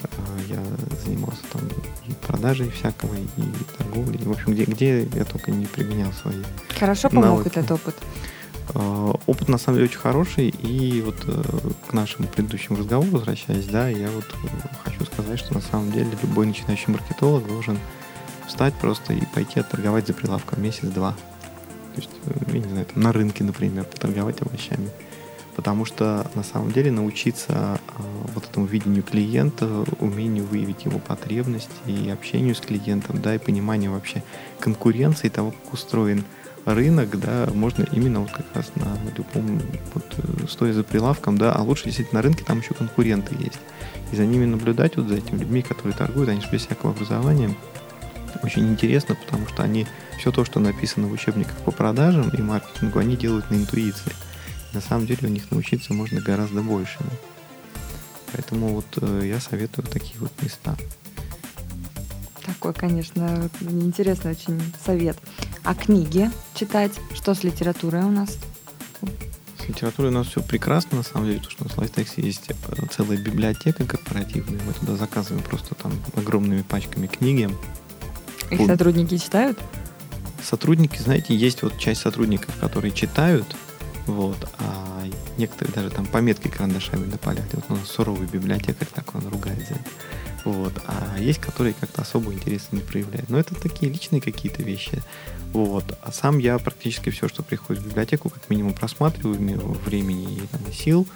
я 0.49 0.63
занимался 1.05 1.43
там 1.53 1.61
и 2.07 2.13
продажей 2.25 2.71
всякого, 2.71 3.13
и 3.15 3.43
торговлей. 3.77 4.19
В 4.23 4.31
общем, 4.31 4.53
где, 4.53 4.63
где 4.63 5.03
я 5.03 5.23
только 5.23 5.51
не 5.51 5.67
применял 5.67 6.11
свои 6.13 6.41
Хорошо 6.79 7.09
помог 7.09 7.25
навыки. 7.25 7.47
этот 7.49 7.71
опыт? 7.71 7.95
Э, 8.73 9.13
опыт 9.27 9.49
на 9.49 9.59
самом 9.59 9.77
деле 9.77 9.89
очень 9.89 9.99
хороший, 9.99 10.49
и 10.49 11.01
вот 11.01 11.17
э, 11.27 11.43
к 11.87 11.93
нашему 11.93 12.27
предыдущему 12.27 12.79
разговору 12.79 13.11
возвращаясь, 13.11 13.65
да, 13.67 13.87
я 13.87 14.09
вот 14.09 14.25
хочу 14.83 15.05
сказать, 15.12 15.39
что 15.39 15.54
на 15.54 15.62
самом 15.62 15.91
деле 15.91 16.10
любой 16.21 16.45
начинающий 16.45 16.91
маркетолог 16.91 17.45
должен 17.47 17.78
встать 18.47 18.74
просто 18.76 19.13
и 19.13 19.26
пойти 19.26 19.60
отторговать 19.60 20.08
за 20.08 20.13
прилавком 20.13 20.62
месяц-два. 20.62 21.12
То 21.95 22.02
есть, 22.02 22.12
я 22.47 22.60
не 22.60 22.69
знаю, 22.69 22.86
там, 22.86 23.04
на 23.04 23.12
рынке, 23.12 23.43
например, 23.43 23.84
поторговать 23.86 24.41
овощами 24.41 24.89
потому 25.56 25.86
что 25.86 26.30
на 26.36 26.43
самом 26.43 26.71
деле 26.71 26.91
научиться 26.91 27.80
э, 27.97 28.02
вот 28.34 28.45
этому 28.45 28.65
видению 28.65 29.04
клиента, 29.04 29.86
умению 30.00 30.45
выявить 30.45 30.86
его 30.86 31.00
потребности 31.00 31.69
и 31.86 32.10
общению 32.10 32.56
с 32.56 32.60
клиентом, 32.60 33.21
да, 33.21 33.36
и 33.36 33.38
пониманию 33.38 33.91
вообще 33.91 34.24
конкуренции 34.60 35.30
того, 35.30 35.52
как 35.52 35.74
устроен 35.74 36.24
рынок, 36.65 37.19
да, 37.19 37.47
можно 37.54 37.86
именно 37.91 38.21
вот 38.21 38.32
как 38.32 38.45
раз 38.54 38.71
на 38.76 38.97
любом, 39.15 39.62
вот, 39.93 40.06
э, 40.17 40.47
стоя 40.47 40.74
за 40.74 40.84
прилавком, 40.84 41.38
да, 41.38 41.54
а 41.54 41.62
лучше 41.62 41.86
действительно 41.86 42.19
на 42.19 42.24
рынке 42.24 42.43
там 42.43 42.60
еще 42.60 42.74
конкуренты 42.74 43.36
есть. 43.39 43.60
И 44.12 44.15
за 44.15 44.26
ними 44.26 44.45
наблюдать, 44.45 44.97
вот 44.97 45.08
за 45.08 45.15
этими 45.15 45.39
людьми, 45.39 45.62
которые 45.62 45.95
торгуют, 45.95 46.30
они 46.30 46.41
же 46.41 46.50
без 46.52 46.65
всякого 46.65 46.91
образования, 46.91 47.56
очень 48.43 48.67
интересно, 48.69 49.15
потому 49.15 49.47
что 49.47 49.63
они 49.63 49.88
все 50.19 50.32
то, 50.32 50.45
что 50.45 50.60
написано 50.60 51.08
в 51.08 51.12
учебниках 51.12 51.56
по 51.65 51.71
продажам 51.71 52.30
и 52.30 52.41
маркетингу, 52.41 53.00
они 53.00 53.15
делают 53.15 53.50
на 53.52 53.56
интуиции 53.56 54.12
на 54.74 54.82
самом 54.82 55.06
деле 55.06 55.28
у 55.28 55.28
них 55.28 55.50
научиться 55.52 55.93
можно 55.93 56.21
гораздо 56.21 56.62
большему. 56.62 57.10
Поэтому 58.32 58.76
вот 58.76 58.86
э, 59.02 59.24
я 59.26 59.39
советую 59.39 59.86
такие 59.86 60.17
вот 60.19 60.32
места. 60.41 60.78
Такой, 62.45 62.74
конечно, 62.74 63.50
интересный 63.60 64.32
очень 64.32 64.62
совет. 64.84 65.17
А 65.63 65.76
книги 65.76 66.30
читать? 66.56 66.91
Что 67.13 67.36
с 67.36 67.43
литературой 67.43 68.02
у 68.02 68.10
нас? 68.10 68.38
С 69.60 69.67
литературой 69.67 70.10
у 70.10 70.13
нас 70.13 70.28
все 70.28 70.41
прекрасно, 70.41 70.97
на 70.97 71.04
самом 71.04 71.28
деле, 71.28 71.39
потому 71.39 71.52
что 71.52 71.63
у 71.63 71.67
нас 71.67 71.76
в 71.76 71.80
Лайтексе 71.80 72.21
есть 72.24 72.50
э, 72.50 72.86
целая 72.89 73.17
библиотека 73.17 73.86
корпоративная. 73.86 74.60
Мы 74.65 74.74
туда 74.74 74.95
заказываем 74.95 75.43
просто 75.43 75.76
там 75.76 75.93
огромными 76.15 76.63
пачками 76.63 77.06
книги. 77.06 77.47
Их 78.50 78.65
сотрудники 78.65 79.17
читают? 79.17 79.60
Сотрудники, 80.43 80.97
знаете, 80.97 81.36
есть 81.36 81.62
вот 81.62 81.78
часть 81.78 82.02
сотрудников, 82.02 82.56
которые 82.60 82.91
читают, 82.91 83.56
вот. 84.08 84.38
А 84.58 85.04
некоторые 85.38 85.76
даже 85.76 85.89
там 85.91 86.08
пометки 86.08 86.47
карандашами 86.47 87.06
на 87.06 87.19
полях. 87.19 87.45
Вот 87.54 87.65
у 87.69 87.76
нас 87.76 87.88
суровый 87.88 88.28
библиотекарь, 88.28 88.88
так 88.93 89.13
он 89.13 89.28
ругает 89.28 89.60
за 89.60 89.76
это. 89.76 89.89
Вот. 90.43 90.73
А 90.88 91.17
есть, 91.19 91.39
которые 91.39 91.73
как-то 91.73 92.01
особо 92.01 92.34
интереса 92.34 92.67
не 92.71 92.82
проявляют. 92.82 93.30
Но 93.30 93.39
это 93.39 93.56
такие 93.56 93.91
личные 93.91 94.21
какие-то 94.21 94.63
вещи. 94.63 95.01
Вот. 95.54 95.97
А 96.01 96.12
сам 96.12 96.39
я 96.39 96.58
практически 96.58 97.10
все, 97.10 97.27
что 97.27 97.43
приходит 97.43 97.84
в 97.84 97.88
библиотеку, 97.88 98.30
как 98.30 98.49
минимум 98.49 98.73
просматриваю 98.73 99.38
времени 99.86 100.36
и, 100.36 100.47
там, 100.47 100.62
сил. 100.71 101.08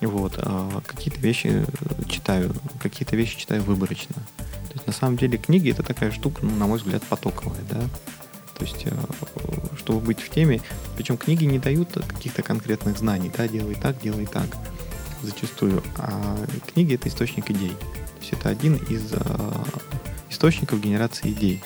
Вот. 0.00 0.34
А 0.36 0.80
какие-то 0.86 1.20
вещи 1.20 1.64
э, 1.64 1.64
читаю, 2.08 2.54
какие-то 2.80 3.16
вещи 3.16 3.38
читаю 3.38 3.62
выборочно. 3.62 4.14
То 4.36 4.74
есть 4.74 4.86
на 4.86 4.92
самом 4.92 5.16
деле 5.16 5.38
книги 5.38 5.70
это 5.70 5.82
такая 5.82 6.10
штука, 6.10 6.44
ну, 6.44 6.56
на 6.56 6.66
мой 6.66 6.78
взгляд, 6.78 7.02
потоковая, 7.04 7.62
да. 7.70 7.80
То 8.58 8.64
есть, 8.64 8.84
э, 8.84 8.90
чтобы 9.76 10.00
быть 10.00 10.20
в 10.20 10.28
теме, 10.28 10.60
причем 10.96 11.16
книги 11.16 11.44
не 11.44 11.58
дают 11.58 11.92
каких-то 11.92 12.42
конкретных 12.42 12.98
знаний, 12.98 13.30
да, 13.36 13.46
делай 13.48 13.74
так, 13.74 14.00
делай 14.00 14.26
так, 14.26 14.46
зачастую. 15.22 15.82
А 15.96 16.36
книги 16.72 16.94
это 16.94 17.08
источник 17.08 17.50
идей. 17.50 17.76
Есть 18.22 18.34
это 18.34 18.50
один 18.50 18.76
из 18.76 19.12
э, 19.12 19.18
источников 20.30 20.80
генерации 20.80 21.32
идей. 21.32 21.60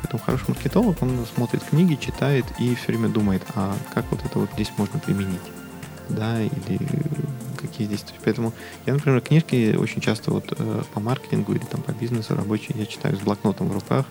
Поэтому 0.00 0.22
хороший 0.22 0.44
маркетолог, 0.48 1.02
он 1.02 1.26
смотрит 1.34 1.64
книги, 1.64 1.96
читает 1.96 2.44
и 2.60 2.76
все 2.76 2.86
время 2.92 3.08
думает, 3.08 3.42
а 3.56 3.74
как 3.92 4.04
вот 4.12 4.24
это 4.24 4.38
вот 4.38 4.48
здесь 4.54 4.70
можно 4.76 5.00
применить, 5.00 5.40
да, 6.08 6.40
или 6.40 6.78
какие 7.60 7.88
здесь. 7.88 8.04
Поэтому 8.24 8.52
я, 8.86 8.94
например, 8.94 9.20
книжки 9.20 9.74
очень 9.74 10.00
часто 10.00 10.30
вот 10.30 10.54
э, 10.56 10.82
по 10.94 11.00
маркетингу 11.00 11.52
или 11.52 11.64
там 11.64 11.82
по 11.82 11.90
бизнесу 11.90 12.36
рабочие 12.36 12.78
я 12.78 12.86
читаю 12.86 13.16
с 13.16 13.20
блокнотом 13.20 13.68
в 13.68 13.74
руках, 13.74 14.06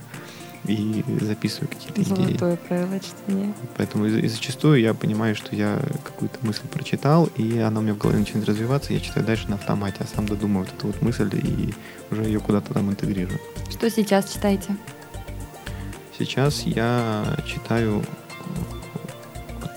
и 0.65 1.03
записываю 1.21 1.69
какие-то 1.69 2.01
идеи. 2.01 2.25
Золотое 2.25 2.57
правило 2.57 2.99
чтения. 2.99 3.53
Поэтому 3.77 4.05
и, 4.05 4.19
и 4.21 4.27
зачастую 4.27 4.79
я 4.79 4.93
понимаю, 4.93 5.35
что 5.35 5.55
я 5.55 5.79
какую-то 6.03 6.39
мысль 6.41 6.67
прочитал, 6.67 7.29
и 7.35 7.59
она 7.59 7.79
у 7.79 7.83
меня 7.83 7.93
в 7.93 7.97
голове 7.97 8.19
начинает 8.19 8.47
развиваться, 8.47 8.93
я 8.93 8.99
читаю 8.99 9.25
дальше 9.25 9.47
на 9.47 9.55
автомате, 9.55 9.97
а 9.99 10.05
сам 10.05 10.27
додумываю 10.27 10.67
эту 10.67 10.87
вот 10.87 11.01
мысль 11.01 11.29
и 11.33 11.73
уже 12.11 12.23
ее 12.23 12.39
куда-то 12.39 12.73
там 12.73 12.89
интегрирую. 12.89 13.39
Что 13.69 13.89
сейчас 13.89 14.33
читаете? 14.33 14.75
Сейчас 16.17 16.63
я 16.63 17.37
читаю 17.45 18.03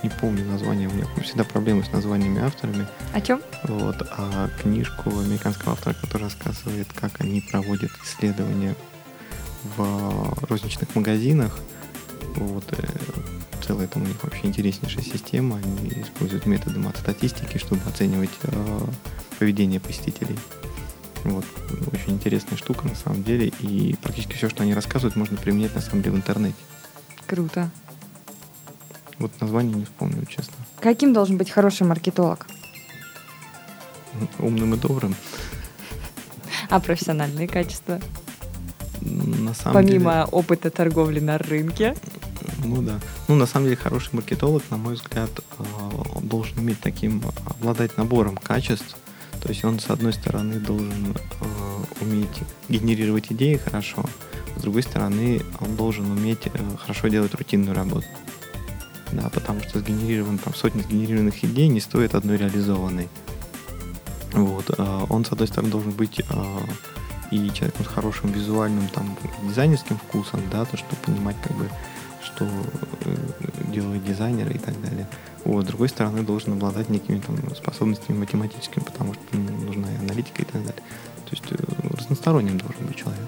не 0.02 0.08
помню 0.08 0.44
название, 0.46 0.88
у 0.88 0.92
меня 0.92 1.06
всегда 1.22 1.44
проблемы 1.44 1.84
с 1.84 1.92
названиями 1.92 2.40
авторами. 2.40 2.86
О 3.12 3.20
чем? 3.20 3.42
Вот, 3.64 3.96
а 4.16 4.48
книжку 4.62 5.10
американского 5.10 5.72
автора, 5.72 5.94
который 5.94 6.22
рассказывает, 6.22 6.88
как 6.94 7.20
они 7.20 7.40
проводят 7.42 7.90
исследования 8.04 8.74
в 9.76 10.44
розничных 10.48 10.94
магазинах. 10.94 11.58
Вот, 12.36 12.64
э, 12.72 12.86
целая 13.66 13.86
там 13.86 14.02
у 14.02 14.06
них 14.06 14.22
вообще 14.22 14.46
интереснейшая 14.46 15.04
система. 15.04 15.56
Они 15.56 15.88
используют 16.02 16.46
методы 16.46 16.78
мат-статистики, 16.78 17.58
чтобы 17.58 17.82
оценивать 17.86 18.30
э, 18.42 18.80
поведение 19.38 19.80
посетителей. 19.80 20.38
Вот, 21.24 21.44
очень 21.92 22.14
интересная 22.14 22.56
штука 22.56 22.86
на 22.86 22.94
самом 22.94 23.22
деле. 23.22 23.52
И 23.60 23.96
практически 24.00 24.34
все, 24.34 24.48
что 24.48 24.62
они 24.62 24.74
рассказывают, 24.74 25.16
можно 25.16 25.36
применять 25.36 25.74
на 25.74 25.80
самом 25.80 26.02
деле 26.02 26.16
в 26.16 26.18
интернете. 26.18 26.56
Круто. 27.26 27.70
Вот 29.18 29.38
название 29.40 29.74
не 29.74 29.84
вспомню, 29.84 30.24
честно. 30.26 30.54
Каким 30.80 31.12
должен 31.12 31.36
быть 31.36 31.50
хороший 31.50 31.86
маркетолог? 31.86 32.46
Умным 34.38 34.74
и 34.74 34.78
добрым. 34.78 35.14
А 36.70 36.80
профессиональные 36.80 37.46
качества? 37.46 38.00
На 39.00 39.54
самом 39.54 39.74
Помимо 39.74 40.12
деле... 40.12 40.24
опыта 40.32 40.70
торговли 40.70 41.20
на 41.20 41.38
рынке. 41.38 41.94
Ну 42.64 42.82
да. 42.82 43.00
Ну, 43.28 43.36
на 43.36 43.46
самом 43.46 43.66
деле, 43.66 43.76
хороший 43.76 44.10
маркетолог, 44.12 44.62
на 44.70 44.76
мой 44.76 44.94
взгляд, 44.94 45.30
э, 45.58 45.62
должен 46.22 46.58
иметь 46.60 46.80
таким, 46.80 47.22
обладать 47.46 47.96
набором 47.96 48.36
качеств, 48.36 48.96
То 49.40 49.48
есть 49.48 49.64
он, 49.64 49.78
с 49.80 49.88
одной 49.90 50.12
стороны, 50.12 50.54
должен 50.60 51.14
э, 51.40 52.02
уметь 52.02 52.42
генерировать 52.68 53.32
идеи 53.32 53.56
хорошо, 53.56 54.04
с 54.56 54.62
другой 54.62 54.82
стороны, 54.82 55.42
он 55.60 55.76
должен 55.76 56.10
уметь 56.10 56.46
э, 56.46 56.50
хорошо 56.78 57.08
делать 57.08 57.34
рутинную 57.34 57.74
работу. 57.74 58.06
Да, 59.12 59.28
потому 59.28 59.60
что 59.60 59.80
сгенерирован, 59.80 60.38
там, 60.38 60.54
сотни 60.54 60.82
сгенерированных 60.82 61.42
идей 61.44 61.68
не 61.68 61.80
стоит 61.80 62.14
одной 62.14 62.36
реализованной. 62.36 63.08
Вот. 64.32 64.70
Он, 64.78 65.24
с 65.24 65.32
одной 65.32 65.48
стороны, 65.48 65.72
должен 65.72 65.90
быть 65.90 66.20
и 67.30 67.50
человеком 67.52 67.84
с 67.84 67.88
хорошим 67.88 68.32
визуальным, 68.32 68.88
там, 68.88 69.16
дизайнерским 69.44 69.96
вкусом, 69.96 70.40
да, 70.50 70.64
то, 70.64 70.76
чтобы 70.76 70.96
понимать, 70.96 71.36
как 71.42 71.56
бы, 71.56 71.68
что 72.22 72.46
э, 73.04 73.16
делают 73.72 74.04
дизайнеры 74.04 74.54
и 74.54 74.58
так 74.58 74.80
далее. 74.82 75.06
Вот, 75.44 75.64
с 75.64 75.68
другой 75.68 75.88
стороны, 75.88 76.22
должен 76.22 76.54
обладать 76.54 76.88
некими 76.88 77.18
там, 77.20 77.36
способностями 77.54 78.18
математическими, 78.18 78.82
потому 78.82 79.14
что 79.14 79.22
ну, 79.32 79.56
нужна 79.66 79.92
и 79.92 79.96
аналитика 79.96 80.42
и 80.42 80.44
так 80.44 80.62
далее. 80.62 80.82
То 81.28 81.30
есть 81.30 81.44
э, 81.50 81.56
разносторонним 81.96 82.58
должен 82.58 82.86
быть 82.86 82.96
человек. 82.96 83.26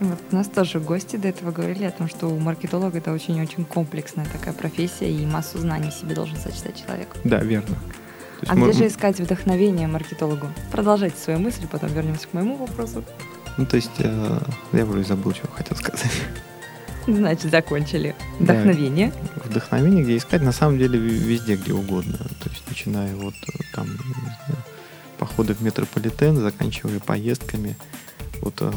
Вот 0.00 0.18
у 0.32 0.34
нас 0.34 0.48
тоже 0.48 0.80
гости 0.80 1.16
до 1.16 1.28
этого 1.28 1.52
говорили 1.52 1.84
о 1.84 1.92
том, 1.92 2.08
что 2.08 2.26
у 2.26 2.38
маркетолога 2.38 2.98
это 2.98 3.12
очень-очень 3.12 3.64
комплексная 3.64 4.26
такая 4.26 4.52
профессия, 4.52 5.10
и 5.10 5.24
массу 5.24 5.58
знаний 5.58 5.92
себе 5.92 6.14
должен 6.14 6.36
сочетать 6.36 6.82
человек. 6.84 7.08
Да, 7.24 7.38
верно. 7.38 7.76
А 8.46 8.54
где 8.54 8.72
же 8.72 8.86
искать 8.86 9.20
вдохновение 9.20 9.86
маркетологу? 9.86 10.48
Продолжайте 10.70 11.16
свою 11.16 11.38
мысль, 11.38 11.66
потом 11.70 11.90
вернемся 11.92 12.28
к 12.28 12.32
моему 12.32 12.56
вопросу. 12.56 13.04
Ну, 13.58 13.66
то 13.66 13.76
есть, 13.76 13.90
э, 13.98 14.38
я 14.72 14.84
уже 14.84 15.04
забыл, 15.04 15.34
что 15.34 15.46
хотел 15.48 15.76
сказать. 15.76 16.10
Значит, 17.06 17.50
закончили. 17.50 18.14
Вдохновение. 18.38 19.12
Да, 19.36 19.42
вдохновение, 19.44 20.04
где 20.04 20.16
искать, 20.16 20.42
на 20.42 20.52
самом 20.52 20.78
деле, 20.78 20.98
везде, 20.98 21.56
где 21.56 21.72
угодно. 21.72 22.18
То 22.18 22.48
есть, 22.48 22.62
начиная 22.68 23.14
вот 23.16 23.34
э, 23.34 23.58
там, 23.74 23.86
знаю, 23.86 24.62
походы 25.18 25.54
в 25.54 25.60
метрополитен, 25.60 26.36
заканчивая 26.36 26.98
поездками. 26.98 27.76
Вот 28.40 28.54
э, 28.60 28.72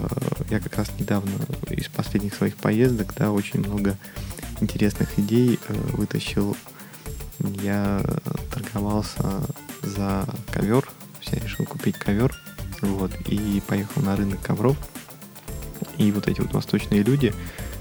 я 0.50 0.60
как 0.60 0.78
раз 0.78 0.92
недавно 1.00 1.32
из 1.70 1.88
последних 1.88 2.36
своих 2.36 2.56
поездок, 2.58 3.14
да, 3.18 3.32
очень 3.32 3.62
много 3.62 3.98
интересных 4.62 5.18
идей 5.18 5.60
э, 5.68 5.74
вытащил. 5.74 6.56
Я 7.40 8.02
торговался 8.76 9.42
за 9.84 10.26
ковер, 10.52 10.86
я 11.32 11.40
решил 11.40 11.66
купить 11.66 11.98
ковер, 11.98 12.36
вот, 12.82 13.10
и 13.30 13.62
поехал 13.66 14.02
на 14.02 14.18
рынок 14.18 14.42
ковров. 14.42 14.76
И 15.98 16.12
вот 16.12 16.28
эти 16.28 16.42
вот 16.42 16.52
восточные 16.52 17.02
люди, 17.02 17.34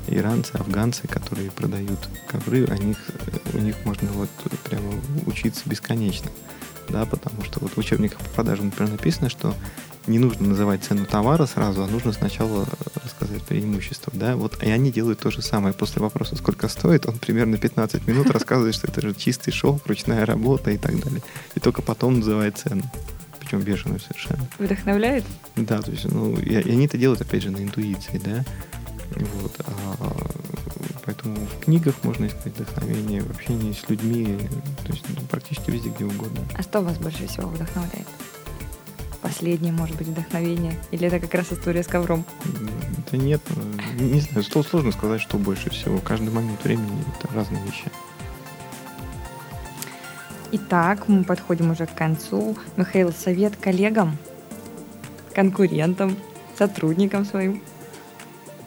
иранцы, 0.06 0.52
афганцы, 0.54 1.08
которые 1.08 1.50
продают 1.50 1.98
ковры, 2.28 2.66
о 2.66 2.78
них, 2.78 2.96
у 3.54 3.58
них 3.58 3.74
можно 3.84 4.08
вот 4.12 4.28
прямо 4.62 4.92
учиться 5.26 5.62
бесконечно. 5.66 6.30
Да, 6.88 7.06
потому 7.06 7.42
что 7.42 7.58
вот 7.58 7.72
в 7.72 7.78
учебниках 7.78 8.20
по 8.20 8.30
продажам, 8.30 8.66
например, 8.66 8.92
написано, 8.92 9.28
что 9.28 9.52
не 10.06 10.18
нужно 10.18 10.48
называть 10.48 10.84
цену 10.84 11.06
товара 11.06 11.46
сразу, 11.46 11.82
а 11.82 11.86
нужно 11.86 12.12
сначала 12.12 12.66
рассказать 13.02 13.42
преимущества, 13.42 14.12
да, 14.14 14.36
вот, 14.36 14.62
и 14.62 14.70
они 14.70 14.90
делают 14.92 15.20
то 15.20 15.30
же 15.30 15.42
самое. 15.42 15.74
После 15.74 16.02
вопроса, 16.02 16.36
сколько 16.36 16.68
стоит, 16.68 17.06
он 17.06 17.18
примерно 17.18 17.56
15 17.56 18.06
минут 18.06 18.30
рассказывает, 18.30 18.74
что 18.74 18.86
это 18.86 19.00
же 19.00 19.14
чистый 19.14 19.50
шелк, 19.50 19.86
ручная 19.86 20.26
работа 20.26 20.70
и 20.70 20.78
так 20.78 20.98
далее. 21.00 21.22
И 21.54 21.60
только 21.60 21.82
потом 21.82 22.18
называет 22.18 22.58
цену. 22.58 22.82
Причем 23.40 23.60
бешеную 23.60 24.00
совершенно. 24.00 24.48
Вдохновляет? 24.58 25.24
Да, 25.56 25.82
то 25.82 25.90
есть, 25.90 26.04
ну, 26.10 26.34
и, 26.38 26.54
и 26.54 26.70
они 26.70 26.86
это 26.86 26.96
делают, 26.96 27.20
опять 27.20 27.42
же, 27.42 27.50
на 27.50 27.58
интуиции, 27.58 28.20
да. 28.24 28.44
Вот. 29.16 29.60
А, 29.66 30.16
поэтому 31.04 31.36
в 31.36 31.64
книгах 31.64 31.94
можно 32.02 32.26
искать 32.26 32.54
вдохновение, 32.58 33.22
в 33.22 33.30
общении 33.30 33.72
с 33.72 33.88
людьми, 33.88 34.38
то 34.84 34.92
есть 34.92 35.04
ну, 35.08 35.26
практически 35.30 35.70
везде, 35.70 35.90
где 35.90 36.04
угодно. 36.04 36.40
А 36.54 36.62
что 36.62 36.80
вас 36.80 36.98
больше 36.98 37.26
всего 37.26 37.48
вдохновляет? 37.48 38.06
Последнее, 39.24 39.72
может 39.72 39.96
быть, 39.96 40.06
вдохновение? 40.08 40.78
Или 40.90 41.06
это 41.06 41.18
как 41.18 41.32
раз 41.32 41.50
история 41.50 41.82
с 41.82 41.86
ковром? 41.86 42.26
Да 43.10 43.16
нет, 43.16 43.40
не, 43.98 44.10
не 44.10 44.20
знаю, 44.20 44.44
что 44.44 44.62
сложно 44.62 44.92
сказать, 44.92 45.18
что 45.18 45.38
больше 45.38 45.70
всего. 45.70 45.98
Каждый 45.98 46.28
момент 46.28 46.62
времени 46.62 47.02
это 47.18 47.32
разные 47.34 47.64
вещи. 47.64 47.84
Итак, 50.52 51.08
мы 51.08 51.24
подходим 51.24 51.70
уже 51.70 51.86
к 51.86 51.94
концу. 51.94 52.54
Михаил, 52.76 53.14
совет 53.14 53.56
коллегам, 53.56 54.18
конкурентам, 55.34 56.18
сотрудникам 56.58 57.24
своим? 57.24 57.62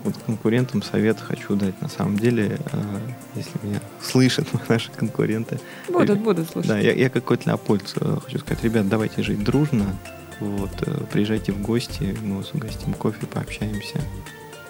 Вот 0.04 0.16
конкурентам 0.26 0.82
совет 0.82 1.20
хочу 1.20 1.56
дать. 1.56 1.80
На 1.84 1.88
самом 1.88 2.18
деле, 2.18 2.58
э, 2.72 3.00
если 3.36 3.52
меня 3.62 3.80
слышат 4.02 4.48
наши 4.70 4.90
конкуренты... 4.92 5.60
Будут, 5.88 6.20
будут 6.20 6.50
слушать. 6.50 6.70
Да, 6.70 6.80
я, 6.80 6.94
я 6.94 7.12
как 7.12 7.26
кот 7.26 7.46
Леопольд 7.46 7.94
э, 8.02 8.18
хочу 8.26 8.40
сказать, 8.40 8.64
ребят, 8.64 8.90
давайте 8.90 9.22
жить 9.22 9.44
дружно. 9.44 9.96
Вот, 10.40 10.72
э, 10.82 11.04
приезжайте 11.12 11.52
в 11.52 11.62
гости, 11.62 12.16
мы 12.22 12.38
вас 12.38 12.54
угостим 12.54 12.94
кофе, 12.94 13.26
пообщаемся, 13.26 14.00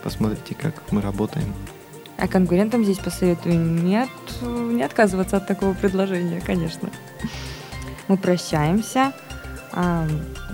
посмотрите, 0.03 0.55
как 0.55 0.91
мы 0.91 1.01
работаем. 1.01 1.53
А 2.17 2.27
конкурентам 2.27 2.83
здесь 2.83 2.97
посоветую 2.97 3.59
нет, 3.59 4.09
не 4.41 4.81
отказываться 4.81 5.37
от 5.37 5.47
такого 5.47 5.73
предложения, 5.73 6.41
конечно. 6.41 6.89
Мы 8.07 8.17
прощаемся. 8.17 9.13
А, 9.71 10.07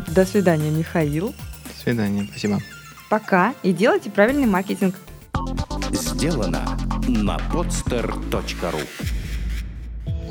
до 0.08 0.26
свидания, 0.26 0.72
Михаил. 0.72 1.28
До 1.28 1.82
свидания, 1.82 2.28
спасибо. 2.30 2.60
Пока 3.10 3.54
и 3.64 3.72
делайте 3.72 4.10
правильный 4.10 4.48
маркетинг. 4.48 4.96
Сделано 5.92 6.78
на 7.08 7.38
podster.ru 7.38 9.23